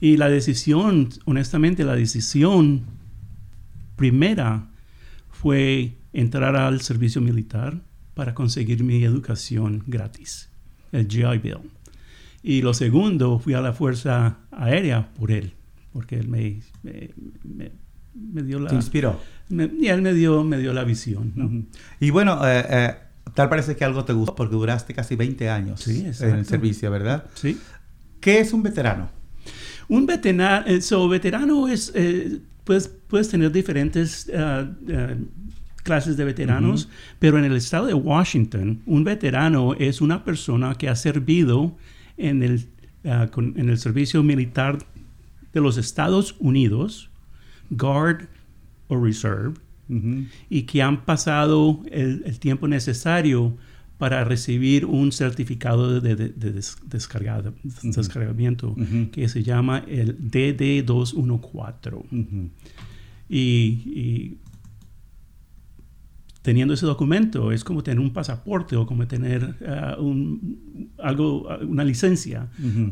[0.00, 2.84] Y la decisión, honestamente, la decisión
[3.96, 4.68] primera
[5.30, 7.80] fue entrar al servicio militar
[8.14, 10.50] para conseguir mi educación gratis,
[10.92, 11.70] el GI Bill.
[12.42, 15.54] Y lo segundo, fui a la Fuerza Aérea por él,
[15.92, 18.70] porque él me, me, dio la...
[18.70, 19.20] ¿Te inspiró?
[19.50, 21.68] y él me dio, me dio la visión.
[21.98, 22.94] Y bueno, eh, eh
[23.38, 27.24] Tal parece que algo te gustó porque duraste casi 20 años en el servicio, ¿verdad?
[27.34, 27.56] Sí.
[28.20, 29.10] ¿Qué es un veterano?
[29.86, 35.28] Un veterano, eh, so, veterano es, eh, puedes, puedes tener diferentes uh, uh,
[35.84, 36.88] clases de veteranos,
[37.20, 41.76] pero en el estado de Washington, un veterano es una persona que ha servido
[42.16, 42.66] en el,
[43.30, 44.78] con, en el servicio militar
[45.52, 47.08] de los Estados Unidos,
[47.70, 48.26] Guard
[48.88, 49.54] o Reserve,
[50.50, 53.56] y que han pasado el, tiempo necesario
[53.98, 56.32] para recibir un certificado de,
[56.86, 58.74] descargamiento
[59.12, 62.50] que se llama el DD214.
[63.28, 64.38] y,
[66.42, 71.84] teniendo ese documento es como tener un pasaporte o como tener uh, un, algo, una
[71.84, 72.48] licencia.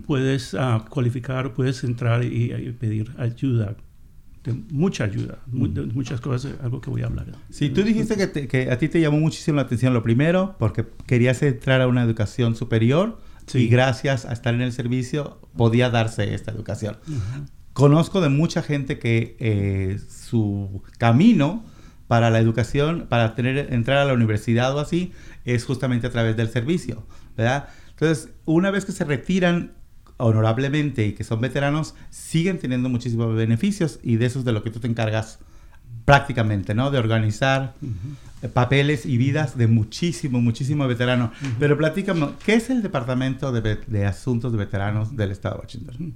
[0.06, 3.76] Puedes uh, cualificar, puedes entrar y, y, pedir ayuda
[4.52, 7.26] mucha ayuda, muchas cosas, algo que voy a hablar.
[7.50, 10.84] Sí, tú dijiste que, que, a ti te llamó muchísimo la atención lo primero, porque
[11.06, 13.18] querías entrar a una educación superior
[13.54, 16.96] y gracias a estar en el servicio podía darse esta educación.
[17.72, 21.64] Conozco de mucha gente que eh, su camino
[22.08, 25.12] para la educación, para tener, entrar a la universidad o así,
[25.44, 27.06] es justamente a través del servicio,
[27.36, 27.68] ¿verdad?
[27.90, 29.72] Entonces, una vez que se retiran
[30.18, 34.62] honorablemente y que son veteranos, siguen teniendo muchísimos beneficios y de eso es de lo
[34.62, 35.38] que tú te encargas
[36.04, 36.90] prácticamente, ¿no?
[36.90, 37.74] De organizar
[38.54, 41.30] papeles y vidas de muchísimo, muchísimo veteranos.
[41.58, 46.14] Pero platícame, ¿qué es el Departamento de, Asuntos de Veteranos del Estado de Washington?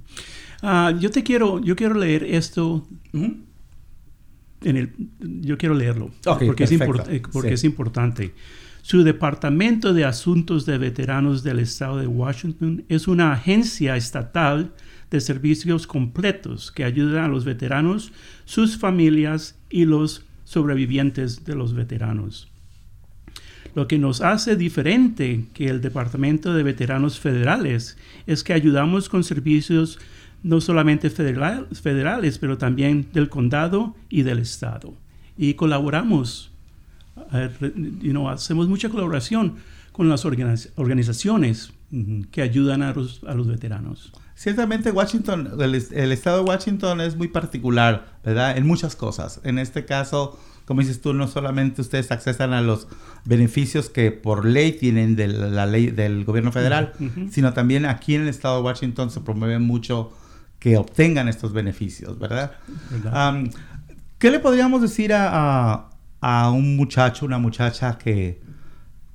[0.61, 3.43] Ah, yo te quiero, yo quiero leer esto en
[4.61, 7.53] el, yo quiero leerlo porque, es, eh, porque Sí.
[7.55, 8.33] es importante.
[8.81, 14.71] Su Departamento de Asuntos de Veteranos del Estado de Washington es una agencia estatal
[15.11, 18.11] de servicios completos que ayuda a los veteranos,
[18.45, 22.47] sus familias y los sobrevivientes de los veteranos.
[23.75, 29.23] Lo que nos hace diferente que el Departamento de Veteranos Federales es que ayudamos con
[29.23, 29.99] servicios
[30.43, 34.95] no solamente federal- federales, pero también del condado y del estado.
[35.37, 36.50] Y colaboramos,
[38.01, 39.55] you know, hacemos mucha colaboración
[39.91, 41.71] con las organiz- organizaciones
[42.31, 44.13] que ayudan a los, a los veteranos.
[44.35, 48.57] Ciertamente Washington, el, el estado de Washington es muy particular, ¿verdad?
[48.57, 49.39] En muchas cosas.
[49.43, 52.87] En este caso, como dices tú, no solamente ustedes accesan a los
[53.25, 57.29] beneficios que por ley tienen de la ley del gobierno federal, Ujú.
[57.31, 60.11] sino también aquí en el estado de Washington se promueve mucho
[60.59, 62.53] que obtengan estos beneficios, ¿verdad?
[62.89, 63.27] ¿verdad?
[63.27, 63.49] Am,
[64.17, 65.27] ¿Qué le podríamos decir a,
[65.73, 65.89] a-
[66.21, 68.39] a un muchacho, una muchacha que,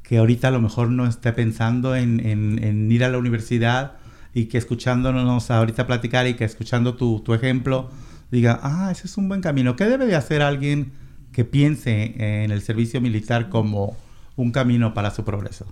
[0.03, 3.93] que ahorita a lo mejor no esté pensando en, en- en ir a la universidad
[4.35, 7.91] y que escuchándonos ahorita platicar y que escuchando tu, tu ejemplo
[8.31, 9.77] diga, ah, ese es un buen camino?
[9.77, 10.93] ¿Qué debe de hacer alguien
[11.33, 12.15] que piense
[12.45, 13.97] en el servicio militar como
[14.37, 15.67] un camino para su progreso?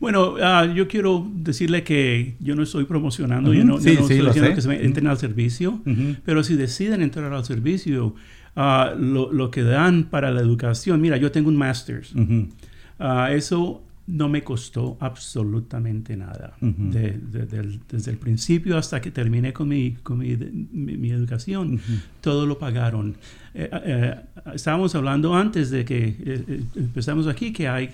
[0.00, 3.68] Bueno, ah, yo quiero decirle que yo no estoy promocionando, yo Ujú.
[3.68, 4.54] no, yo Sí, no sí, estoy diciendo sé.
[4.54, 6.16] que se entren al servicio, Ujú.
[6.24, 8.14] pero si deciden entrar al servicio,
[8.56, 12.48] ah, lo, lo que dan para la educación, mira, yo tengo un master's, Ujú.
[12.98, 16.54] Ah, eso no me costó absolutamente nada.
[16.60, 16.90] Ujú.
[16.92, 21.10] De- de- del- desde el principio hasta que terminé con mi, con mi, mi- mi
[21.10, 21.80] educación,
[22.20, 23.16] todo lo pagaron.
[23.54, 24.14] Eh, eh,
[24.54, 27.90] estábamos hablando antes de que eh, eh, empezamos aquí, que hay,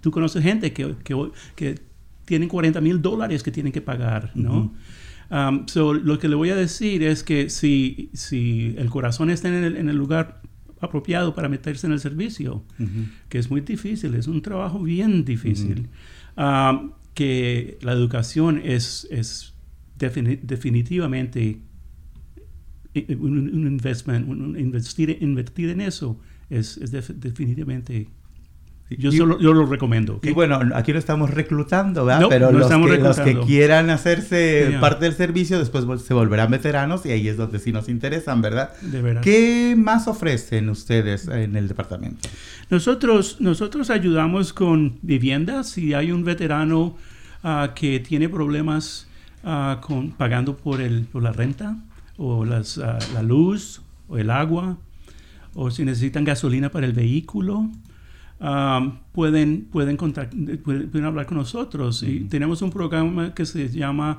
[0.00, 1.14] tú conoces gente que, que,
[1.54, 1.80] que
[2.24, 4.72] tienen 40 mil dólares que tienen que pagar, ¿no?
[5.30, 9.48] Um, so, lo que le voy a decir es que si, si el corazón está
[9.48, 10.40] en el, en el lugar
[10.80, 12.62] apropiado para meterse en el servicio,
[13.28, 15.88] que es muy difícil, es un trabajo bien difícil,
[16.36, 19.54] um, que la educación es, es
[19.98, 21.58] defini- definitivamente
[23.18, 26.18] un, un investment, un- un investir, invertir en eso
[26.50, 28.08] es, es def- definitivamente,
[28.90, 30.20] yo, Y- solo, yo lo recomiendo.
[30.22, 32.20] Y bueno, aquí no estamos reclutando, ¿verdad?
[32.20, 33.46] No, Pero no los, que, los que reclutando.
[33.46, 37.88] quieran hacerse parte del servicio, después se volverán veteranos y ahí es donde sí nos
[37.88, 38.72] interesan, ¿verdad?
[38.82, 39.24] De veras.
[39.24, 42.28] ¿Qué más ofrecen ustedes en el departamento?
[42.70, 45.68] Nosotros, nosotros ayudamos con viviendas.
[45.70, 46.96] Si hay un veterano
[47.42, 49.08] ah, que tiene problemas
[49.44, 51.76] ah, con pagando por, el, por la renta
[52.18, 54.78] o las, ah, la luz o el agua,
[55.54, 57.68] o si necesitan gasolina para el vehículo,
[58.40, 62.02] ah, pueden, pueden, pueden, pueden hablar con nosotros.
[62.02, 64.18] Y tenemos un programa que se llama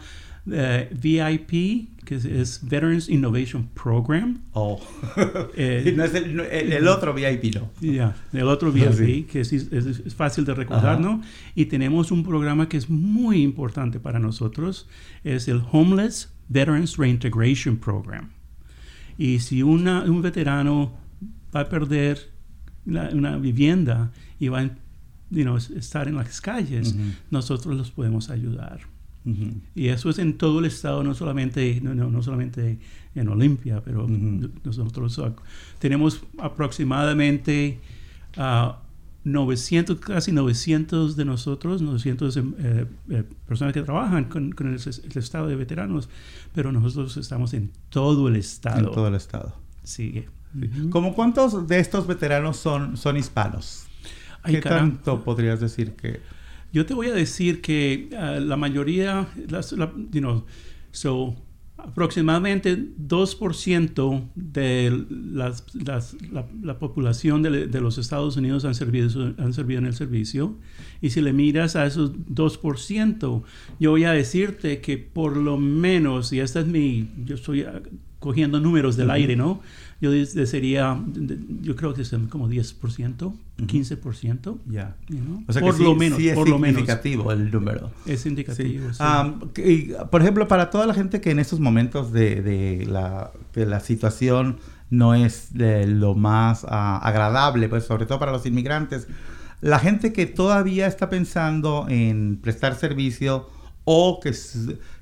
[0.49, 4.39] eh, VIP, que es, Veterans Innovation Program.
[4.53, 4.79] Oh.
[5.59, 7.69] Eh, no es el, no, el- el otro VIP, ¿no?
[7.81, 9.23] Ya, el otro VIP, Sí.
[9.23, 10.99] que es, es- es fácil de recordar.
[11.01, 11.21] ¿no?
[11.55, 14.87] Y tenemos un programa que es muy importante para nosotros,
[15.23, 18.29] es el Homeless Veterans Reintegration Program.
[19.17, 20.93] Y si una- un veterano
[21.53, 22.29] va a perder
[22.87, 24.63] la- una vivienda y va a
[25.29, 26.95] you know, estar en las calles,
[27.29, 28.79] nosotros los podemos ayudar.
[29.75, 32.79] Y eso es en todo el estado, no solamente, no, no, no solamente
[33.13, 34.07] en Olimpia, pero
[34.63, 35.33] nosotros ah,
[35.79, 37.79] tenemos aproximadamente
[38.37, 38.79] ah,
[39.25, 44.75] 900, casi 900 de nosotros, 900 em, eh, eh, personas que trabajan con, con el,
[44.79, 46.07] el estado de veteranos,
[46.55, 48.87] pero nosotros estamos en todo el estado.
[48.87, 49.53] En todo el estado.
[49.83, 50.23] Sí.
[50.89, 53.85] ¿Cómo cuántos de estos veteranos son, son hispanos?
[54.43, 54.95] Ay, ¿Qué caramba.
[54.95, 56.19] tanto podrías decir que...?
[56.73, 60.43] Yo te voy a decir que ah, la mayoría, las, la- you know,
[60.91, 61.35] so,
[61.77, 69.33] aproximadamente 2% de las- las- la, la población de, de los Estados Unidos han servido,
[69.37, 70.55] han servido en el servicio.
[71.01, 73.43] Y si le miras a esos 2%,
[73.79, 77.35] yo voy a decirte que por lo menos, y esta es mi, yo
[77.67, 77.81] ah,
[78.19, 79.61] cogiendo números del aire, ¿no?
[79.99, 80.11] Yo
[80.45, 80.99] sería,
[81.61, 84.57] yo creo que es como 10%, 15%.
[84.67, 84.95] Ya.
[85.07, 86.81] you know, O sea por que sí, lo menos, sí es por lo menos.
[86.81, 87.91] significativo el número.
[88.05, 88.93] Es indicativo.
[88.93, 89.03] sí.
[89.53, 93.31] Que- y, por ejemplo, para toda la gente que en estos momentos de, de la,
[93.55, 94.57] de la situación
[94.89, 99.07] no es de lo más ah, agradable, pues sobre todo para los inmigrantes,
[99.61, 103.49] la gente que todavía está pensando en prestar servicio
[103.83, 104.33] o que,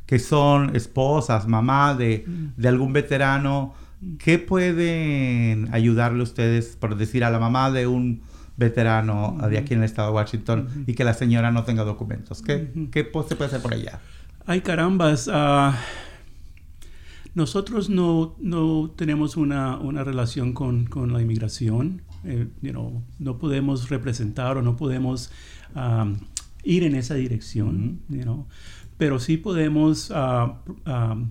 [0.06, 2.26] que son esposas, mamá de,
[2.58, 3.74] de algún veterano
[4.20, 8.22] ¿qué pueden ayudarle ustedes, por decir, a la mamá de un
[8.58, 12.41] veterano de aquí en el estado de Washington y que la señora no tenga documentos?
[12.41, 13.99] ¿Qué, ¿qué se puede hacer por allá?
[14.45, 15.30] Ay, carambas.
[15.32, 15.78] ah,
[17.34, 22.01] nosotros no, no tenemos una, una relación con, con la inmigración.
[22.24, 25.32] Eh, you know, no podemos representar o no podemos
[25.76, 26.16] um,
[26.64, 27.99] ir en esa dirección.
[28.10, 28.47] you know.
[28.98, 31.30] Pero sí podemos ah, um,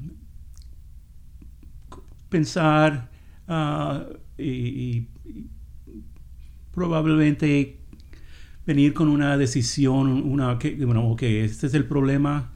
[2.28, 3.10] pensar
[3.48, 4.04] ah,
[4.36, 5.08] y,
[6.72, 7.78] probablemente
[8.66, 12.52] venir con una decisión, una que, bueno, ok, este es el problema,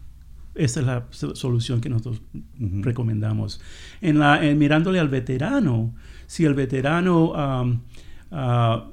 [0.55, 2.23] esta es la so- solución que nosotros
[2.59, 3.61] recomendamos.
[4.01, 5.95] En la, en mirándole al veterano,
[6.27, 7.81] si el veterano um,
[8.33, 8.89] ah,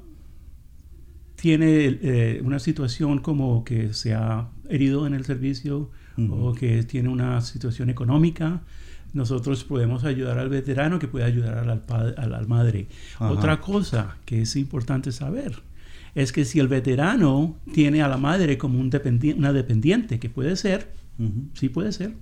[1.34, 5.90] tiene eh, una situación como que se ha herido en el servicio
[6.30, 8.60] o que tiene una situación económica,
[9.12, 12.88] nosotros podemos ayudar al veterano que puede ayudar al, pa- a la madre.
[13.16, 13.30] Ajá.
[13.30, 15.62] Otra cosa que es importante saber
[16.14, 20.28] es que si el veterano tiene a la madre como un dependi- una dependiente, que
[20.30, 21.48] puede ser, Ujú.
[21.54, 22.14] sí puede ser,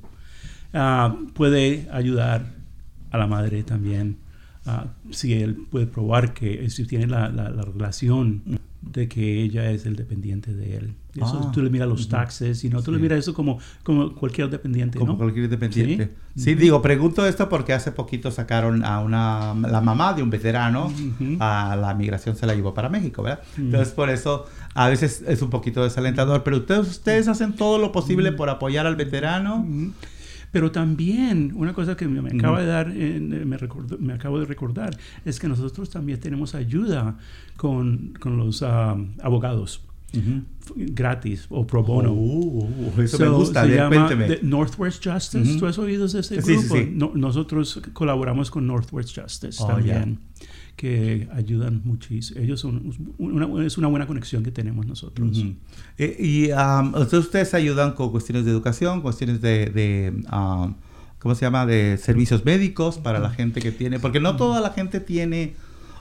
[0.73, 2.53] ah, puede ayudar
[3.11, 4.17] a la madre también.
[4.67, 8.43] ah, si él puede probar que si tiene la, la- la relación
[8.93, 10.95] de que ella es el dependiente de él.
[11.15, 14.15] Eso Ah, tú le miras los taxes y no tú le miras eso como, como
[14.15, 14.99] cualquier dependiente.
[14.99, 15.19] Como ¿no?
[15.19, 16.11] cualquier dependiente.
[16.35, 16.43] Sí.
[16.43, 20.93] Sí, digo, pregunto esto porque hace poquito sacaron a una, la mamá de un veterano,
[21.39, 23.43] a la migración se la llevó para México, ¿verdad?
[23.57, 27.93] Entonces, por eso a veces es un poquito desalentador, pero ustedes, ustedes hacen todo lo
[27.93, 29.65] posible por apoyar al veterano.
[30.55, 34.47] Pero también, una cosa que me, acaba de dar, eh, me, recordó- me acabo de
[34.47, 37.19] recordar, es que nosotros también tenemos ayuda
[37.57, 39.83] con, con los ah, abogados
[40.77, 42.13] gratis o pro bono.
[42.13, 44.09] Uh, eso me gusta, se llama.
[44.09, 45.51] The Northwest Justice.
[45.51, 45.59] Ujú.
[45.59, 46.77] ¿Tú has oído de ese Sí, sí, grupo?
[46.77, 46.89] sí.
[46.95, 50.19] No- nosotros colaboramos con Northwest Justice Oh, también,
[50.77, 52.41] que ayudan muchísimo.
[52.41, 55.45] Ellos son una, es una buena conexión que tenemos nosotros.
[55.99, 60.75] Eh, y um, entonces ustedes ayudan con cuestiones de educación, cuestiones de, de, um,
[61.19, 61.67] ¿cómo se llama?
[61.67, 65.55] De servicios médicos para la gente que tiene, porque no toda la gente tiene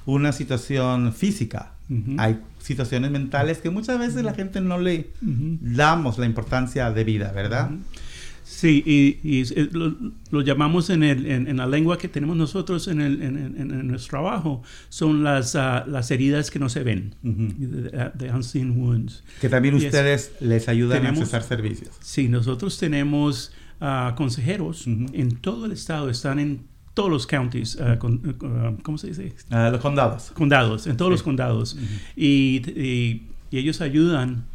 [0.06, 1.72] una situación física.
[2.18, 7.32] Hay situaciones mentales que muchas veces la gente no le damos la importancia de vida,
[7.32, 7.70] ¿verdad?
[8.44, 9.96] Sí, y, y es- es- lo,
[10.32, 14.20] lo llamamos en, el, en, en la lengua que tenemos nosotros en, el, en, nuestro
[14.20, 17.48] trabajo, son las, ah, las heridas que no se ven, Ujú.
[17.90, 19.24] the, the unseen wounds.
[19.42, 19.86] Que también Yes.
[19.86, 21.90] ustedes les ayudan Tenemos- a accesar servicios.
[22.02, 25.06] Sí, nosotros tenemos ah, consejeros Ujú.
[25.14, 26.62] en todo el estado, están en
[26.94, 29.34] todos los counties, ah, con- ah, ¿cómo se dice?
[29.50, 30.32] Ah, los condados.
[30.34, 31.14] Condados, en todos Sí.
[31.14, 31.78] los condados.
[32.16, 34.46] y, y- y ellos ayudan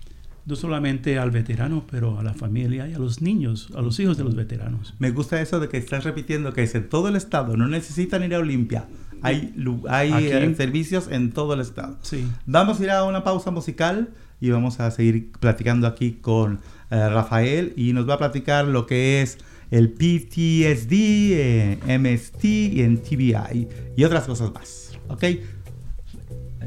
[0.48, 4.16] no solamente al veterano, pero a la familia y a los niños, a los hijos
[4.16, 4.94] de los veteranos.
[4.98, 8.24] Me gusta eso de que estás repitiendo que es en todo el estado, no necesitan
[8.24, 8.86] ir a Olimpia.
[9.20, 9.52] Hay,
[9.88, 10.26] hay Aquí.
[10.28, 11.98] eh, servicios en todo el estado.
[12.02, 12.26] Sí.
[12.46, 14.08] Vamos a ir a una pausa musical
[14.40, 18.86] y vamos a seguir platicando aquí con eh, Rafael y nos va a platicar lo
[18.86, 19.36] que es
[19.70, 24.98] el PTSD, eh, MST y en TBI y otras cosas más.
[25.08, 25.24] ¿Ok?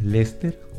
[0.04, 0.71] Lester.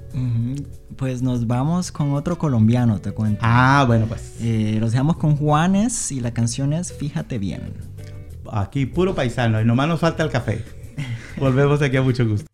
[0.96, 3.40] Pues nos vamos con otro colombiano, te cuento.
[3.42, 7.72] Ah, bueno, pues Eh, los dejamos con Juanes y la canción es Fíjate bien.
[8.52, 10.64] aquí puro paisano y nomás nos falta el café.
[11.38, 12.46] Volvemos aquí a mucho gusto.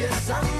[0.00, 0.59] Desbarate los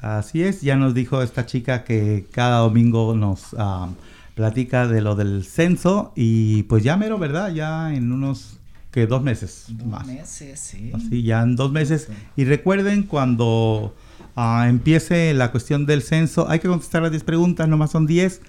[0.00, 3.88] Así es, ya nos dijo esta chica que cada domingo nos ah,
[4.34, 7.52] platica de lo del censo y pues ya mero, ¿verdad?
[7.52, 8.58] Ya en unos
[8.92, 10.06] que dos meses más.
[10.06, 10.92] meses, sí.
[10.94, 12.08] Así, ya en dos meses.
[12.36, 13.94] Y recuerden cuando
[14.36, 18.40] ah, empiece la cuestión del censo, hay que contestar las 10 preguntas, nomás son 10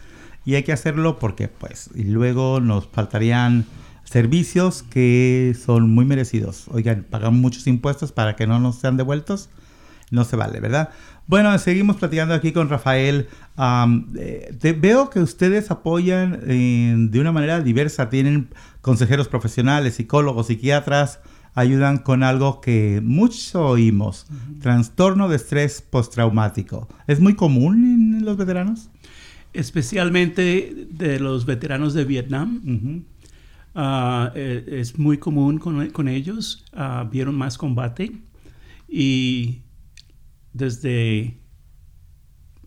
[0.45, 3.66] y hay que hacerlo porque pues y luego nos faltarían
[4.04, 6.66] servicios que son muy merecidos.
[6.70, 9.50] Oigan, pagan muchos impuestos para que no nos sean devueltos.
[10.12, 10.89] No se vale, ¿verdad?
[11.28, 13.28] Bueno, seguimos platicando aquí con Rafael.
[14.18, 18.10] Eh, te- veo que ustedes apoyan eh, de una manera diversa.
[18.10, 18.49] Tienen
[18.82, 21.20] consejeros profesionales, psicólogos, psiquiatras.
[21.55, 24.26] Ayudan con algo que mucho oímos.
[24.62, 26.88] Trastorno de estrés postraumático.
[27.07, 27.84] ¿Es muy común
[28.20, 28.89] en los veteranos?
[29.51, 32.62] especialmente de los veteranos de Vietnam.
[33.76, 36.66] Ah, eh, es muy común con, con ellos.
[36.74, 38.12] Ah, vieron más combate
[38.88, 39.60] y
[40.54, 41.38] desde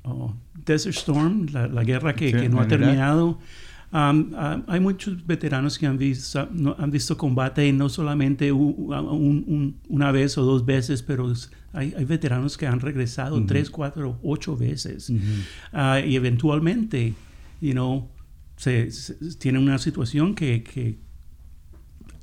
[0.04, 3.38] oh, Desert Storm, la, la guerra que, Sí, que no ha terminado,
[3.90, 8.52] am, ah, hay muchos veteranos que han visto, no- han visto combate y no solamente
[8.52, 11.32] u- un- un- una vez o dos veces, pero
[11.72, 15.12] hay, hay veteranos que han regresado tres, cuatro, ocho veces.
[15.72, 17.14] Ah, y eventualmente,
[17.60, 18.08] you know,
[18.56, 20.98] se, se- tiene una situación que, que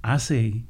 [0.02, 0.64] hace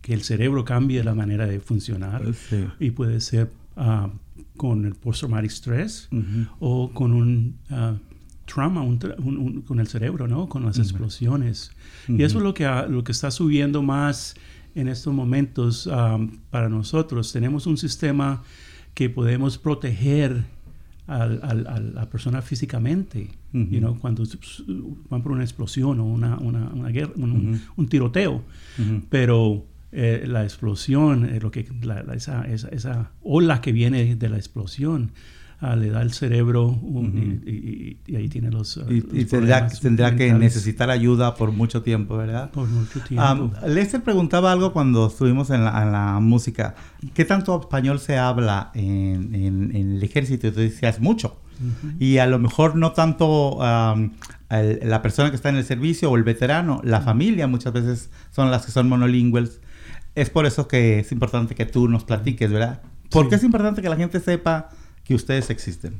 [0.00, 2.64] que el cerebro cambie la manera de funcionar Sí.
[2.78, 4.10] y puede ser ah,
[4.56, 6.46] con el post-traumatic stress Ujú.
[6.60, 7.94] o con un ah,
[8.46, 10.48] trauma un tra- un- un- con el cerebro, ¿no?
[10.48, 11.72] Con las explosiones.
[12.08, 14.34] Y eso es lo que, lo que está subiendo más
[14.74, 16.18] en estos momentos ah,
[16.50, 17.32] para nosotros.
[17.32, 18.42] Tenemos un sistema
[18.94, 20.44] que podemos proteger
[21.06, 24.22] al- al- a la persona físicamente, you know, cuando
[25.10, 28.42] van por una explosión o una, una- una guerra, un, tiroteo.
[29.10, 29.64] Pero
[29.98, 34.28] eh, la explosión, eh, lo que, la- la- esa, esa- esa ola que viene de
[34.28, 35.12] la explosión,
[35.60, 38.76] ah, le da el cerebro un- y, y- y ahí tiene los...
[38.76, 42.50] ah, Y, los y tendrá, que necesitar ayuda por mucho tiempo, ¿verdad?
[42.50, 43.22] Por mucho tiempo.
[43.24, 46.74] Am, Lester preguntaba algo cuando estuvimos en la, en la música.
[47.14, 50.46] ¿Qué tanto español se habla en, en- en el ejército?
[50.48, 51.40] Y tú decías mucho.
[51.98, 53.58] Y a lo mejor no tanto
[54.50, 58.10] el- la persona que está en el servicio o el veterano, la familia muchas veces
[58.30, 59.60] son las que son monolingües.
[60.16, 62.82] Es por eso que es importante que tú nos platiques, ¿verdad?
[63.10, 63.30] ¿Por Sí.
[63.30, 64.70] qué es importante que la gente sepa
[65.04, 65.94] que ustedes existen?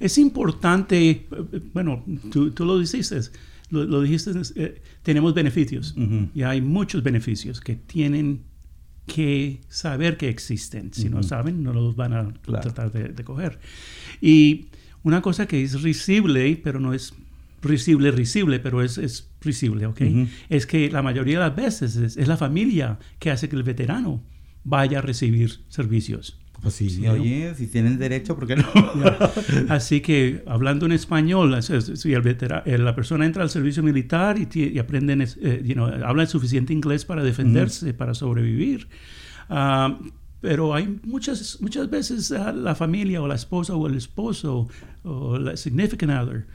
[0.00, 1.26] Es importante, eh,
[1.74, 3.20] bueno, tú, tú lo dijiste,
[3.70, 6.28] lo, lo dijiste, eh, tenemos beneficios Ujú.
[6.34, 8.44] y hay muchos beneficios que tienen
[9.06, 10.92] que saber que existen.
[10.94, 11.28] Si no Ujú.
[11.28, 12.62] saben, no los van a Claro.
[12.62, 13.58] tratar de, de coger.
[14.20, 14.68] Y
[15.02, 17.12] una cosa que es risible, pero no es
[17.62, 20.00] risible, risible, pero es, es risible, ¿ok?
[20.02, 20.26] Ujú.
[20.48, 23.62] Es que la mayoría de las veces es, es la familia que hace que el
[23.62, 24.22] veterano
[24.64, 26.38] vaya a recibir servicios.
[26.60, 28.64] Pues sí, Sí, oye, si tienen derecho, ¿por qué no?
[29.68, 33.82] Así que hablando en español, es- si el vetera- eh, la persona entra al servicio
[33.82, 38.88] militar y, y aprende, eh, you know, habla suficiente inglés para defenderse, para sobrevivir.
[39.48, 39.98] Ah,
[40.40, 44.68] pero hay muchas, muchas veces ah, la familia o la esposa o el esposo
[45.08, 46.46] o la significant other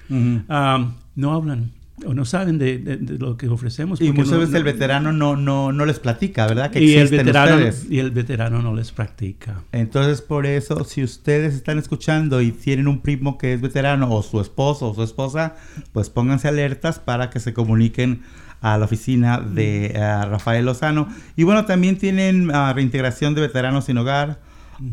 [0.49, 1.71] ah, no hablan
[2.07, 4.01] o no saben de, de- de lo que ofrecemos.
[4.01, 6.71] Y muchas no- veces no- el veterano no, no, no les platica, ¿verdad?
[6.71, 7.85] Que y el existen veterano ustedes.
[7.89, 9.61] y el veterano no les practica.
[9.71, 14.23] Entonces, por eso, si ustedes están escuchando y tienen un primo que es veterano, o
[14.23, 15.55] su esposo o su esposa,
[15.93, 18.21] pues pónganse alertas para que se comuniquen
[18.59, 21.07] a la oficina de eh, Rafael Lozano.
[21.37, 24.39] Y bueno, también tienen ah, reintegración de veteranos sin hogar,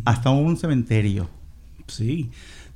[0.05, 1.31] hasta un cementerio.
[1.87, 2.31] Sí.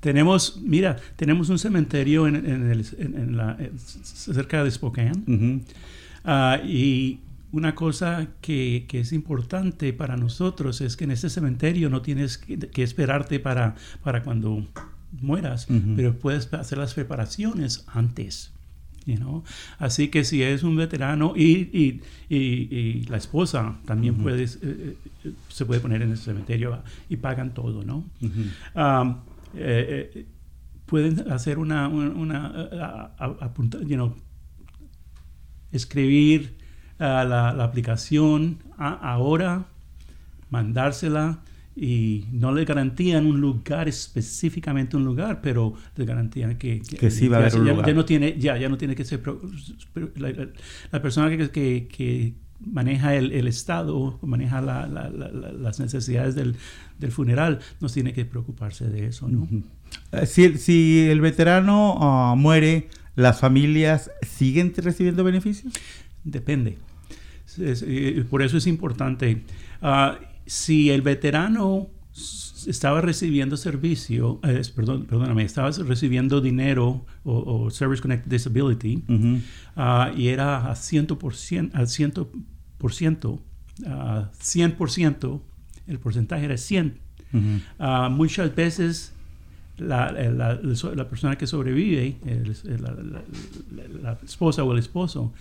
[0.04, 3.56] Tenemos, mira, tenemos un cementerio en, en el- en- en la,
[4.02, 5.62] cerca de Spokane.
[6.26, 7.20] Ah, y
[7.52, 12.36] una cosa que, que es importante para nosotros es que en este cementerio no tienes
[12.36, 14.66] que, que esperarte para, para cuando
[15.22, 18.50] mueras, pero puedes hacer las preparaciones antes.
[19.06, 19.42] you know.
[19.78, 24.96] Así que si es un veterano y, y- y- y la esposa también puedes, eh,
[25.24, 28.04] eh, se puede poner en el cementerio y pagan todo, ¿no?
[28.74, 29.16] Um,
[29.56, 30.26] eh, eh,
[30.86, 34.14] pueden hacer una, una, una, a- a- apunta- you know,
[35.72, 36.56] escribir
[36.98, 39.66] ah, la, la aplicación a- ahora,
[40.50, 41.40] mandársela
[41.76, 47.26] y no le garantían un lugar específicamente un lugar, pero le garantían que, Que sí
[47.26, 47.86] va a haber ya, un ya- lugar.
[47.88, 49.20] ya no tiene ya, ya no tiene que ser
[50.16, 50.30] la,
[50.92, 52.34] la- persona que- que
[52.66, 56.56] maneja el, el estado, maneja la- la- la- la- las necesidades del,
[56.98, 59.48] del funeral, no tiene que preocuparse de eso, ¿no?
[60.12, 65.72] Eh, Si, si el veterano ah, muere, ¿las familias siguen recibiendo beneficios?
[66.24, 66.78] Depende.
[67.58, 69.42] Es- eh, por eso es importante.
[69.82, 71.88] Ah, si el veterano
[72.66, 79.02] estaba recibiendo servicio, eh, perdón, perdóname, estaba recibiendo dinero o, o Service Connected Disability
[79.76, 82.28] ah, y era a 100%, al 100%,
[83.86, 85.40] ah, 100%,
[85.86, 86.98] el porcentaje era 100.
[87.32, 87.42] Ujú.
[87.78, 89.12] Ah, muchas veces
[89.78, 90.54] la, la-
[90.94, 92.56] la- persona que sobrevive, el-
[94.02, 95.32] la, esposa o el esposo,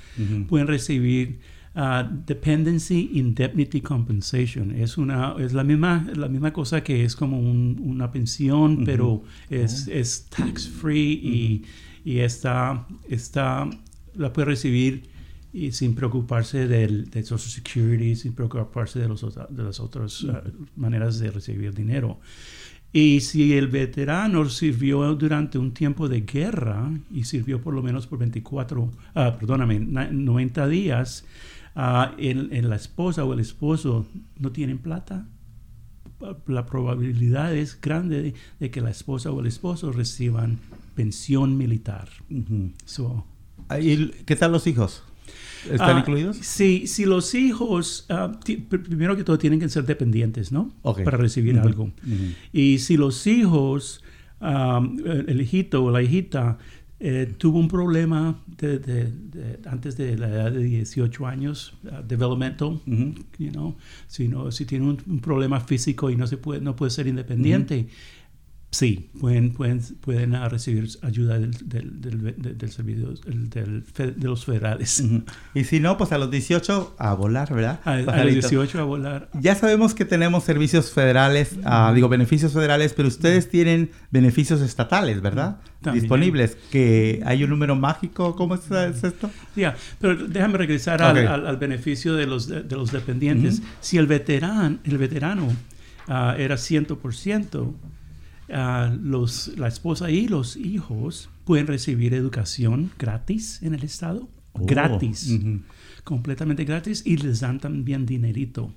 [0.49, 1.39] pueden recibir
[1.75, 4.71] ah, Dependency Indemnity Compensation.
[4.71, 9.23] Es, una, es la, misma, la misma cosa que es como un- una pensión, pero
[9.49, 11.63] es, es tax free y,
[12.05, 13.69] y está, está,
[14.15, 15.12] la puede recibir
[15.53, 20.41] y sin preocuparse del, de Social Security, sin preocuparse de, los, de las otras ah,
[20.75, 22.19] maneras de recibir dinero.
[22.91, 28.05] Y si el veterano sirvió durante un tiempo de guerra y sirvió por lo menos
[28.07, 31.25] por 24, ah, perdóname, na- 90 días,
[31.75, 34.05] ah, el, el- la esposa o el esposo
[34.39, 35.27] no tienen plata,
[36.47, 40.59] la probabilidad es grande de, de que la esposa o el esposo reciban
[40.95, 42.09] pensión militar.
[42.29, 42.71] Ujú.
[42.85, 43.25] So,
[43.69, 45.03] Ah, ¿Y qué tal los hijos?
[45.71, 46.37] ¿Están Ah, incluidos?
[46.37, 48.31] Sí, si los hijos, ah,
[48.69, 50.73] primero que todo, tienen que ser dependientes, ¿no?
[50.81, 51.03] Ok.
[51.03, 51.91] Para recibir algo.
[52.51, 54.03] Y si los hijos,
[54.41, 56.57] el hijito o la hijita,
[56.99, 62.01] eh, tuvo un problema de- de- de- antes de la edad de 18 años, ah,
[62.07, 63.13] developmental, Ujú.
[63.39, 63.75] you know,
[64.07, 67.07] si, no, si tiene un, un problema físico y no, se puede, no puede ser
[67.07, 67.87] independiente,
[68.73, 73.83] sí, pueden, pueden, pueden recibir ayuda del, del, del, del- servicio del-
[74.19, 75.03] de los federales.
[75.53, 77.79] Y si no, pues a los 18 a volar, ¿verdad?
[77.85, 78.47] A, a los Pajarito.
[78.47, 79.29] 18 a volar.
[79.39, 85.21] Ya sabemos que tenemos servicios federales, ah, digo beneficios federales, pero ustedes tienen beneficios estatales,
[85.21, 85.57] ¿verdad?
[85.81, 86.01] También.
[86.03, 89.29] Disponibles, que hay un número mágico, ¿cómo es, es esto?
[89.55, 93.61] Ya, pero déjame regresar al, al- al beneficio de los, de, los dependientes.
[93.81, 95.47] Si el veterano, el veterano
[96.07, 97.73] ah, era 100%,
[98.53, 104.29] ah, los, la esposa y los hijos pueden recibir educación gratis en el estado.
[104.53, 105.29] Oh, Gratis.
[105.31, 105.59] ujú.
[106.03, 107.01] Completamente gratis.
[107.05, 108.71] Y les dan también dinerito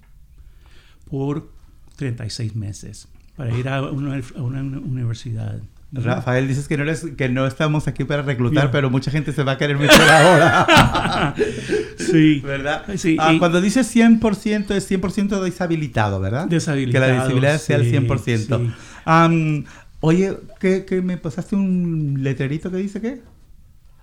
[1.11, 1.51] por
[1.97, 5.61] 36 meses para ir a una, a una universidad.
[5.93, 8.71] Rafael, dices que no, eres, que no estamos aquí para reclutar, Yeah.
[8.73, 11.35] pero mucha gente se va a querer meter ahora.
[11.99, 12.41] Sí.
[12.45, 12.85] ¿Verdad?
[12.97, 16.47] Sí, Ah, cuando dices 100% es 100% deshabilitado, ¿verdad?
[16.47, 18.59] Deshabilitado, Que la disabilidad sea el sí, 100%.
[18.59, 18.71] sí.
[19.07, 19.65] Am,
[20.01, 23.23] oye, ¿qué, qué me pasaste un letrerito que dice qué?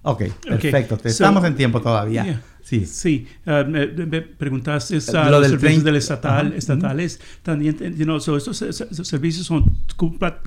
[0.06, 0.98] Ok, perfecto.
[1.02, 2.24] So- estamos en tiempo todavía.
[2.26, 2.42] Yeah.
[2.62, 2.86] Sí.
[2.86, 7.20] Sí, ah, me, me preguntaste a Lo los del servicios 30, del estatal, ajá, estatales.
[7.42, 9.66] También, eh, you know, so estos, estos servicios son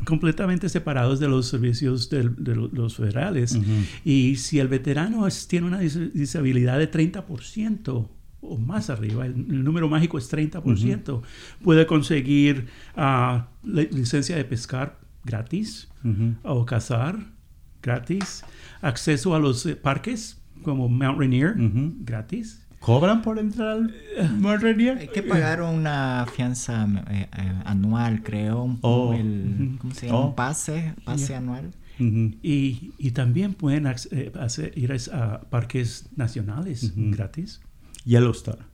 [0.04, 3.54] completamente separados de los servicios de, lo- los federales.
[3.54, 3.64] Ujú.
[4.04, 8.08] Y si el veterano es- tiene una dis- disabilidad de 30%
[8.40, 11.22] o más arriba, el, el número mágico es 30%,
[11.62, 12.66] puede conseguir
[12.96, 15.88] ah, la licencia de pescar gratis
[16.44, 17.18] o cazar
[17.82, 18.44] gratis,
[18.80, 21.54] acceso a los eh, parques como Mount Rainier
[22.00, 22.62] gratis.
[22.78, 23.94] ¿Cobran por entrar al
[24.38, 24.98] Mount Rainier?
[24.98, 28.62] Hay que pagar una fianza eh, eh, anual, creo.
[28.62, 29.12] un- Oh.
[29.14, 30.18] el- ¿Cómo se llama?
[30.18, 30.26] Oh.
[30.28, 31.72] Un pase, pase anual.
[31.98, 37.60] Y, y también pueden hacer- ir a, a parques nacionales gratis.
[38.06, 38.64] Yellowstone.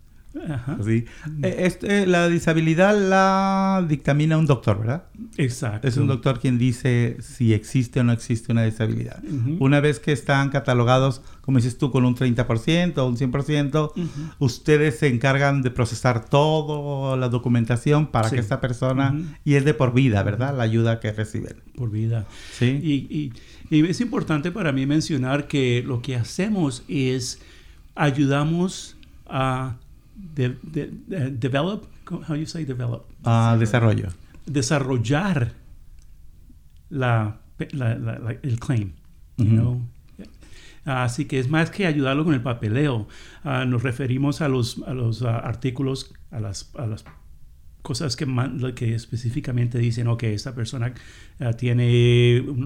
[0.48, 0.78] Ajá.
[0.82, 1.04] Sí.
[1.42, 5.04] Eh, este, la disabilidad la dictamina un doctor, ¿verdad?
[5.36, 5.86] Exacto.
[5.86, 9.22] Es un doctor quien dice si existe o no existe una disabilidad.
[9.60, 14.08] Una vez que están catalogados, como dices tú, con un 30% o un 100%, Ujú.
[14.38, 18.36] ustedes se encargan de procesar toda la documentación para Sí.
[18.36, 19.14] que esta persona,
[19.44, 20.56] y es de por vida, ¿verdad?
[20.56, 21.56] La ayuda que reciben.
[21.76, 22.24] Por vida.
[22.58, 22.80] Sí.
[22.82, 23.32] Y, y-
[23.76, 27.38] y es importante para mí mencionar que lo que hacemos es
[27.94, 28.96] ayudamos
[29.32, 29.76] a
[30.14, 31.86] de- de- de- develop,
[32.28, 34.08] how you say develop, Ah, desarrollo.
[34.46, 35.52] desarrollar
[36.90, 37.38] la,
[37.72, 38.92] la- la- la- el claim.
[39.38, 39.80] you know.
[40.84, 43.06] Así que es más que ayudarlo con el papeleo.
[43.44, 47.04] Ah, nos referimos a los, a los ah, artículos, a las, a las
[47.82, 48.26] cosas que,
[48.76, 50.94] que específicamente dicen, ok, esta persona
[51.40, 52.62] ah, tiene un,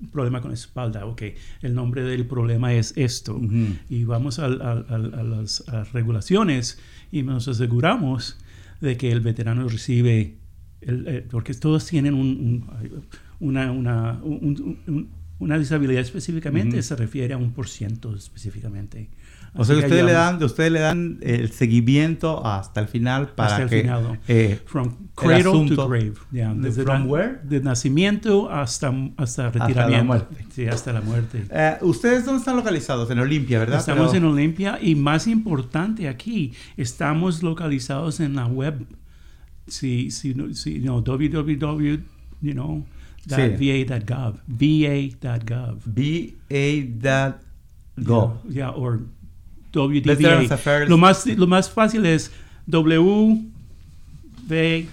[0.00, 1.22] un problema con la espalda, ok,
[1.62, 3.40] el nombre del problema es esto.
[3.88, 6.78] Y vamos a, a- a- a las regulaciones
[7.12, 8.38] y nos aseguramos
[8.80, 10.36] de que el veterano recibe,
[10.80, 13.04] el- eh, porque todos tienen un- un-
[13.40, 15.08] una, una, un- un-
[15.40, 19.08] una disabilidad específicamente, se refiere a un por ciento específicamente.
[19.54, 23.50] O sea, que ustedes le, dan, ustedes le dan el seguimiento hasta el final para
[23.50, 23.80] hasta el que...
[23.82, 24.20] final.
[24.28, 26.12] eh, From cradle asunto to grave.
[26.30, 27.40] Yeah, de desde from where?
[27.42, 30.04] De nacimiento hasta, hasta la retiramiento.
[30.04, 30.46] muerte.
[30.54, 31.44] Sí, hasta la muerte.
[31.50, 33.10] eh, ¿Ustedes dónde están localizados?
[33.10, 33.80] En Olimpia, ¿verdad?
[33.80, 38.86] Estamos Pero- en Olimpia y más importante aquí, estamos localizados en la web.
[39.66, 41.98] Si, si, no- si no, www,
[42.40, 42.84] you know,
[43.26, 43.34] Sí.
[43.36, 45.78] va.gov, va.gov.
[47.96, 48.42] BA.gov.
[48.48, 49.00] Yeah, or
[49.74, 50.88] Affairs.
[50.88, 52.30] Lo más, lo más fácil es
[52.66, 52.98] W,
[54.48, 54.86] V,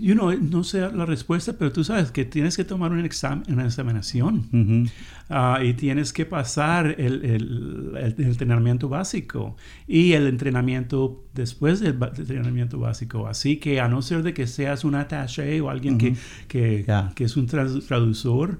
[0.00, 3.44] You know, no sé la respuesta, pero tú sabes que tienes que tomar un examen,
[3.48, 4.88] una examinación.
[5.32, 11.78] Ah, y tienes que pasar el, el- el- el entrenamiento básico y el entrenamiento después
[11.78, 13.28] del entrenamiento básico.
[13.28, 16.16] Así que a no ser de que seas un attaché o alguien que,
[16.48, 16.84] que,
[17.14, 18.58] que es un tradu- traductor,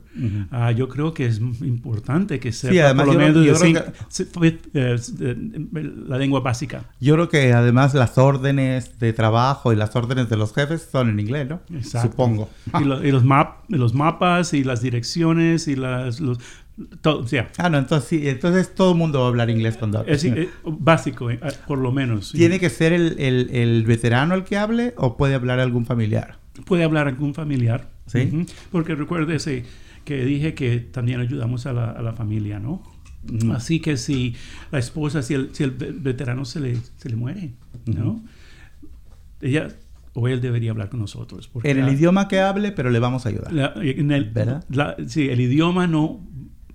[0.52, 3.52] ah, yo creo que es importante que sepa además por lo yo- menos yo
[4.72, 4.96] eh,
[6.06, 6.84] la lengua básica.
[7.00, 11.10] Yo creo que además las órdenes de trabajo y las órdenes de los jefes son
[11.10, 11.60] en inglés, ¿no?
[11.74, 12.10] Exacto.
[12.10, 12.50] Supongo.
[12.80, 16.20] Y, lo- y los, map, los mapas y las direcciones y las...
[16.20, 16.38] Los,
[17.02, 20.02] todo, sea, Ah, no, entonces sí, entonces todo el mundo va a hablar inglés cuando
[20.06, 22.28] es, eh, básico, eh, por lo menos.
[22.30, 22.38] sí.
[22.38, 26.38] ¿Tiene que ser el, el- el veterano el que hable o puede hablar algún familiar?
[26.66, 27.88] puede hablar algún familiar.
[28.06, 28.28] Sí.
[28.32, 28.46] Ujú.
[28.72, 29.64] Porque recuérdese
[30.04, 32.82] que dije que también ayudamos a la, a la familia, ¿no?
[33.30, 33.52] Ujú.
[33.52, 34.34] Así que si
[34.72, 37.52] la esposa, si el, si el ve- veterano se le, se le muere,
[37.86, 38.22] ¿no?
[39.42, 39.68] Ella
[40.14, 41.50] o él debería hablar con nosotros.
[41.62, 43.52] En el la- idioma que hable, pero le vamos a ayudar.
[43.52, 44.64] la- en el, ¿Verdad?
[44.68, 46.20] la- sí, el idioma no,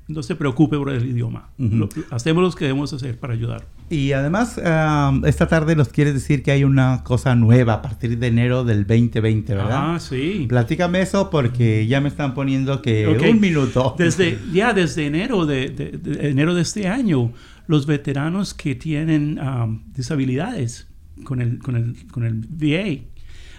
[0.08, 1.50] no se preocupe por el idioma.
[1.58, 1.76] Ujú.
[1.76, 3.66] Lo- hacemos lo que debemos hacer para ayudar.
[3.90, 8.18] Y además, ah, esta tarde nos quieres decir que hay una cosa nueva a partir
[8.18, 9.96] de enero del 2020, ¿verdad?
[9.96, 10.46] Ah, sí.
[10.48, 13.22] Platícame eso porque ya me están poniendo que Ok.
[13.32, 13.96] un minuto.
[13.98, 17.32] Desde, ya desde enero de, de- de enero de este año,
[17.68, 20.88] los veteranos que tienen um, disabilidades
[21.24, 23.02] con el, con el, con el VA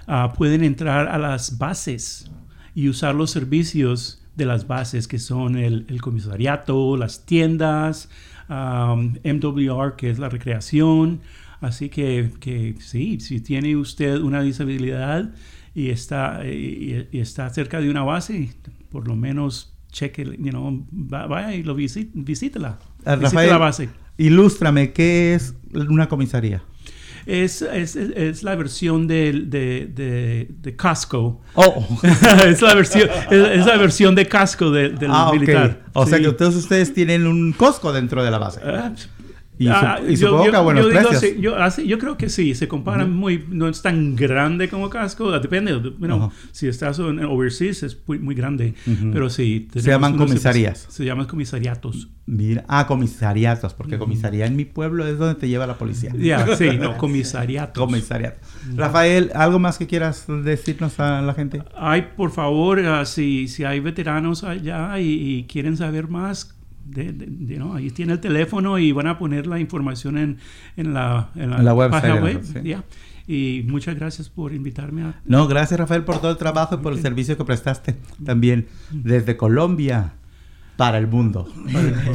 [0.07, 2.31] ah, pueden entrar a las bases
[2.75, 8.11] y usar los servicios de las bases que son el, el comisariato, las tiendas,
[8.51, 11.21] um, MWR que es la recreación.
[11.61, 15.31] Así que, que sí, si tiene usted una disabilidad
[15.75, 18.51] y está, y, y está cerca de una base,
[18.91, 22.79] por lo menos cheque, you know, va- vaya y lo visítela.
[23.07, 23.89] Ah, Visite Rafael, la base.
[24.19, 26.63] Ilústrame, ¿qué es una comisaría?
[27.27, 31.43] Es, es, es- la versión de, de, de Costco.
[31.55, 31.85] Oh,
[32.47, 35.83] es, la versión, es, es la versión de Costco de- del ah, militar.
[35.93, 38.61] O sea que ustedes, ustedes tienen un Costco dentro de la base.
[38.65, 38.93] Ah,
[39.59, 40.91] Y, ah, sup- y yo- supongo yo- que a buenos yo
[41.41, 45.31] yo, así- yo creo que sí, se comparan muy, no es tan grande como Casco,
[45.39, 48.75] depende, bueno, si estás en overseas es muy, muy grande,
[49.13, 49.69] pero sí.
[49.75, 50.87] Se llaman comisarías.
[50.91, 52.09] Se llaman comisariatos.
[52.27, 56.13] Mira, ah, comisariatos, porque comisaría en mi pueblo es donde te lleva la policía.
[56.19, 57.83] Ya, sí, no, comisariatos.
[57.85, 58.41] Comisariato.
[58.75, 61.63] Rafael, ¿algo más que quieras decirnos a la gente?
[61.77, 65.07] Ay, por favor, ah, si, si hay veteranos allá y,
[65.39, 66.56] y quieren saber más,
[66.89, 67.75] de, de- de- ¿no?
[67.75, 70.39] ahí tiene el teléfono y van a poner la información en,
[70.77, 72.41] en la, en la página web.
[72.43, 72.75] Sí.
[73.29, 75.21] Y muchas gracias por invitarme a...
[75.25, 79.37] No, gracias Rafael por todo el trabajo y por el servicio que prestaste también desde
[79.37, 80.13] Colombia
[80.79, 81.49] para el mundo.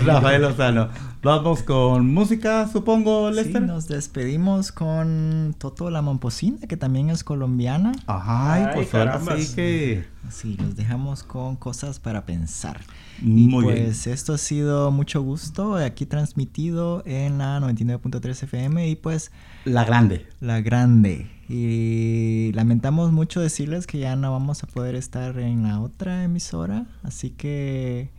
[0.05, 0.89] Rafael Lozano.
[1.24, 3.62] Vamos con música, supongo, Sí, Lester.
[3.62, 7.91] nos despedimos con Toto la Momposina, que también es colombiana.
[8.07, 10.05] Ay, Ay, pues ahora sí que...
[10.32, 12.80] Sí, los dejamos con cosas para pensar.
[13.22, 13.84] Muy y bien.
[13.86, 19.32] pues esto ha sido mucho gusto, aquí transmitido en la 99.3 FM y pues
[19.66, 20.26] La grande.
[20.39, 21.30] la grande.
[21.49, 26.86] Y lamentamos mucho decirles que ya no vamos a poder estar en la otra emisora,
[27.03, 28.09] así que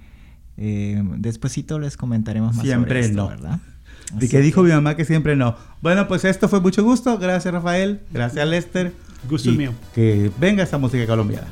[0.57, 3.29] eh, despuesito les comentaremos más Siempre sobre esto, no.
[3.29, 3.59] ¿verdad?
[4.15, 5.57] De que dijo mi mamá que siempre no.
[5.81, 7.19] Bueno, pues esto fue mucho gusto.
[7.19, 8.03] Gracias Rafael.
[8.11, 8.93] Gracias Lester.
[9.29, 9.73] Gusto Y mío.
[9.95, 11.47] Que venga esa música colombiana.